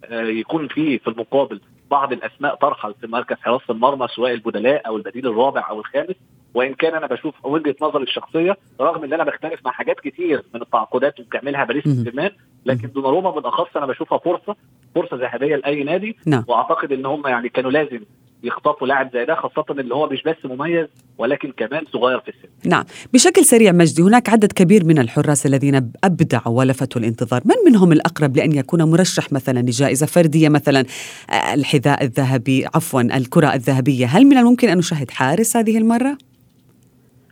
آه، 0.05 0.23
يكون 0.23 0.69
في 0.69 0.99
في 0.99 1.09
المقابل 1.11 1.61
بعض 1.91 2.13
الأسماء 2.13 2.55
ترحل 2.55 2.95
في 3.01 3.07
مركز 3.07 3.37
حراسة 3.37 3.65
المرمى 3.71 4.09
سواء 4.09 4.33
البدلاء 4.33 4.87
أو 4.87 4.97
البديل 4.97 5.27
الرابع 5.27 5.71
أو 5.71 5.81
الخامس 5.81 6.15
وإن 6.55 6.75
كان 6.75 6.95
أنا 6.95 7.07
بشوف 7.07 7.35
وجهة 7.47 7.75
نظري 7.83 8.03
الشخصية 8.03 8.57
رغم 8.81 9.05
إن 9.05 9.13
أنا 9.13 9.25
بختلف 9.25 9.61
مع 9.65 9.71
حاجات 9.73 10.01
كتير 10.01 10.43
من 10.55 10.63
التعاقدات 10.63 11.17
اللي 11.17 11.29
بتعملها 11.29 11.65
باريس. 11.65 11.85
سان 11.85 12.31
لكن 12.67 12.89
دوناروما 12.89 13.31
بالاخص 13.31 13.77
أنا 13.77 13.87
بشوفها 13.87 14.19
فرصة 14.19 14.57
فرصة 14.95 15.17
ذهبية 15.17 15.57
لأي 15.57 15.85
نادي 15.85 16.17
نعم. 16.27 16.45
وأعتقد 16.49 16.93
إن 16.93 17.07
هم 17.07 17.27
يعني 17.27 17.49
كانوا 17.49 17.71
لازم 17.71 18.01
يخطفوا 18.43 18.87
لاعب 18.87 19.11
زي 19.13 19.25
ده 19.25 19.35
خاصة 19.35 19.65
اللي 19.71 19.95
هو 19.95 20.09
مش 20.09 20.23
بس 20.23 20.37
مميز 20.45 20.87
ولكن 21.19 21.53
كمان 21.57 21.85
صغير 21.93 22.21
في 22.21 22.29
السن. 22.29 22.69
نعم. 22.71 22.85
بشكل 23.13 23.45
سريع 23.45 23.73
مجدي 23.73 24.03
هناك 24.03 24.29
عدد 24.29 24.53
كبير 24.53 24.85
من 24.85 24.99
الحراس 24.99 25.47
الذين 25.47 25.93
أبدعوا 26.05 26.59
ولفتوا 26.59 27.01
الانتظار. 27.01 27.43
من 27.45 27.55
منهم 27.73 27.93
الأقرب 27.93 28.37
لأن 28.37 28.53
يكون 28.53 28.83
مرشح 28.83 29.33
مثلا 29.33 29.61
لجائزة 29.61 30.07
فردية 30.07 30.49
مثلا؟ 30.49 30.85
آه، 31.31 31.55
الحذاء 31.55 32.05
الذهبي 32.05 32.67
عفوا 32.75 33.01
الكرة 33.01 33.55
الذهبية. 33.55 34.07
هل 34.07 34.25
من 34.25 34.39
الممكن 34.39 34.69
أن 34.69 34.79
نشاهد 34.79 35.11
حارس 35.11 35.57
هذه 35.57 35.79
المرة؟ 35.79 36.19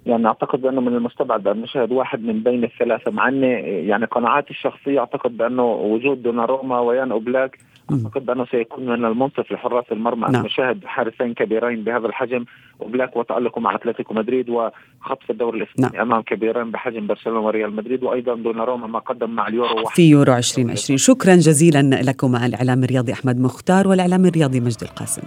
يعني 0.06 0.26
أعتقد 0.26 0.60
بأنه 0.60 0.80
من 0.80 0.94
المستبعد 0.94 1.46
أن 1.46 1.60
نشاهد 1.60 1.92
واحد 1.92 2.24
من 2.24 2.42
بين 2.42 2.64
الثلاثة 2.64 3.10
مع 3.10 3.28
اني 3.28 3.52
يعني 3.88 4.04
قناعاتي 4.04 4.50
الشخصية 4.50 5.00
أعتقد 5.00 5.36
بأنه 5.36 5.64
وجود 5.64 6.22
دوناروما 6.22 6.80
ويان 6.80 7.12
أوبلاك 7.12 7.58
أعتقد 7.92 8.26
بأنه 8.26 8.46
سيكون 8.50 8.86
من 8.86 9.04
المنصف 9.04 9.52
لحراس 9.52 9.84
المرمى 9.92 10.26
أن 10.26 10.32
نعم. 10.32 10.46
نشاهد 10.46 10.84
حارسين 10.84 11.34
كبيرين 11.34 11.84
بهذا 11.84 12.06
الحجم 12.06 12.44
أوبلاك 12.82 13.16
وتالقه 13.16 13.60
مع 13.60 13.74
أتلتيكو 13.74 14.14
مدريد 14.14 14.50
وخطف 14.50 15.30
الدوري 15.30 15.58
الإسباني 15.58 15.96
نعم. 15.96 16.06
أمام 16.06 16.22
كبيرين 16.22 16.70
بحجم 16.70 17.06
برشلونة 17.06 17.40
وريال 17.40 17.76
مدريد 17.76 18.02
وأيضا 18.02 18.34
دوناروما 18.34 18.86
ما 18.86 18.98
قدم 18.98 19.30
مع 19.30 19.48
اليورو 19.48 19.76
واحد 19.76 19.96
في 19.96 20.10
يورو 20.10 20.34
2020 20.34 20.96
شكرا 20.96 21.34
جزيلا 21.34 22.02
لكما 22.02 22.46
الإعلام 22.46 22.84
الرياضي 22.84 23.12
أحمد 23.12 23.40
مختار 23.40 23.88
والإعلام 23.88 24.26
الرياضي 24.26 24.60
مجدي 24.60 24.84
القاسم 24.84 25.22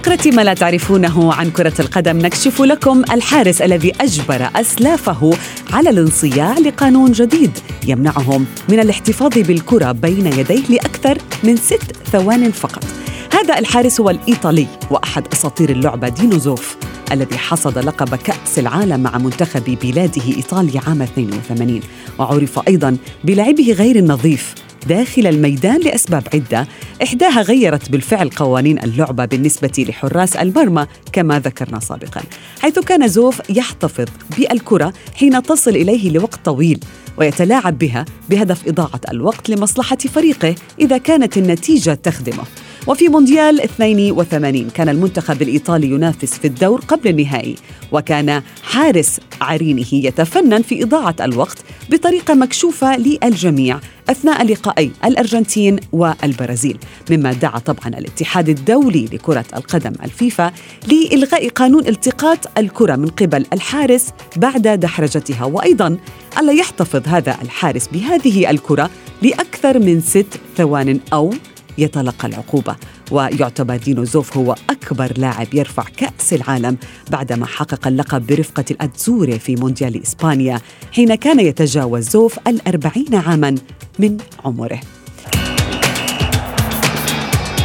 فقرة 0.00 0.34
ما 0.34 0.42
لا 0.42 0.54
تعرفونه 0.54 1.34
عن 1.34 1.50
كرة 1.50 1.72
القدم 1.80 2.18
نكشف 2.18 2.60
لكم 2.60 3.02
الحارس 3.12 3.62
الذي 3.62 3.92
أجبر 4.00 4.50
أسلافه 4.56 5.30
على 5.72 5.90
الانصياع 5.90 6.58
لقانون 6.58 7.12
جديد 7.12 7.50
يمنعهم 7.86 8.46
من 8.68 8.80
الاحتفاظ 8.80 9.38
بالكرة 9.38 9.92
بين 9.92 10.26
يديه 10.26 10.62
لأكثر 10.68 11.18
من 11.44 11.56
ست 11.56 11.96
ثوان 12.12 12.50
فقط. 12.50 12.84
هذا 13.32 13.58
الحارس 13.58 14.00
هو 14.00 14.10
الإيطالي 14.10 14.66
وأحد 14.90 15.26
أساطير 15.32 15.70
اللعبة 15.70 16.08
دينو 16.08 16.38
زوف 16.38 16.76
الذي 17.12 17.38
حصد 17.38 17.78
لقب 17.78 18.14
كأس 18.14 18.58
العالم 18.58 19.00
مع 19.00 19.18
منتخب 19.18 19.78
بلاده 19.82 20.22
إيطاليا 20.36 20.80
عام 20.86 21.02
82 21.02 21.80
وعرف 22.18 22.68
أيضا 22.68 22.96
بلعبه 23.24 23.72
غير 23.72 23.96
النظيف 23.96 24.54
داخل 24.86 25.26
الميدان 25.26 25.80
لأسباب 25.80 26.22
عدة. 26.34 26.68
إحداها 27.02 27.42
غيرت 27.42 27.90
بالفعل 27.90 28.28
قوانين 28.28 28.78
اللعبة 28.78 29.24
بالنسبة 29.24 29.84
لحراس 29.88 30.36
المرمى 30.36 30.86
كما 31.12 31.38
ذكرنا 31.40 31.80
سابقا 31.80 32.20
حيث 32.60 32.78
كان 32.78 33.08
زوف 33.08 33.50
يحتفظ 33.50 34.06
بالكرة 34.38 34.92
حين 35.14 35.42
تصل 35.42 35.70
إليه 35.70 36.10
لوقت 36.10 36.40
طويل 36.44 36.80
ويتلاعب 37.16 37.78
بها 37.78 38.04
بهدف 38.30 38.68
إضاعة 38.68 39.00
الوقت 39.10 39.50
لمصلحة 39.50 39.96
فريقه 39.96 40.54
إذا 40.80 40.98
كانت 40.98 41.38
النتيجة 41.38 41.94
تخدمه. 41.94 42.44
وفي 42.86 43.08
مونديال 43.08 43.60
82 43.60 44.70
كان 44.70 44.88
المنتخب 44.88 45.42
الإيطالي 45.42 45.90
ينافس 45.90 46.38
في 46.38 46.46
الدور 46.46 46.80
قبل 46.80 47.08
النهائي 47.10 47.56
وكان 47.92 48.42
حارس 48.62 49.20
عرينه 49.40 49.86
يتفنن 49.92 50.62
في 50.62 50.82
إضاعة 50.84 51.16
الوقت 51.20 51.58
بطريقة 51.90 52.34
مكشوفة 52.34 52.96
للجميع 52.96 53.80
أثناء 54.10 54.46
لقائي 54.46 54.90
الأرجنتين 55.04 55.76
والبرازيل. 55.92 56.78
مما 57.10 57.32
دعا 57.32 57.58
طبعا 57.58 57.88
الاتحاد 57.88 58.48
الدولي 58.48 59.04
لكرة 59.12 59.44
القدم 59.56 59.92
الفيفا 60.04 60.52
لإلغاء 60.88 61.48
قانون 61.48 61.86
التقاط 61.86 62.58
الكرة 62.58 62.96
من 62.96 63.08
قبل 63.08 63.46
الحارس 63.52 64.08
بعد 64.36 64.68
دحرجتها. 64.68 65.44
وأيضا 65.44 65.98
ألا 66.38 66.52
يحتفظ 66.52 67.08
هذا 67.08 67.36
الحارس 67.42 67.88
بهذه 67.88 68.50
الكرة 68.50 68.90
لأكثر 69.22 69.78
من 69.78 70.00
ست 70.00 70.40
ثوان 70.56 71.00
أو 71.12 71.34
يتلقى 71.78 72.28
العقوبة. 72.28 72.76
ويعتبر 73.10 73.76
دينو 73.76 74.04
زوف 74.04 74.36
هو 74.36 74.54
أكبر 74.70 75.12
لاعب 75.16 75.54
يرفع 75.54 75.84
كأس 75.96 76.32
العالم 76.32 76.76
بعدما 77.10 77.46
حقق 77.46 77.86
اللقب 77.86 78.26
برفقة 78.26 78.64
الأتزوري 78.70 79.38
في 79.38 79.56
مونديال 79.56 80.02
إسبانيا 80.02 80.60
حين 80.92 81.14
كان 81.14 81.40
يتجاوز 81.40 82.08
زوف 82.08 82.38
الأربعين 82.46 83.14
عاما 83.14 83.54
من 83.98 84.18
عمره. 84.44 84.80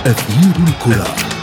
أثير 0.06 0.54
الكرة. 0.68 1.35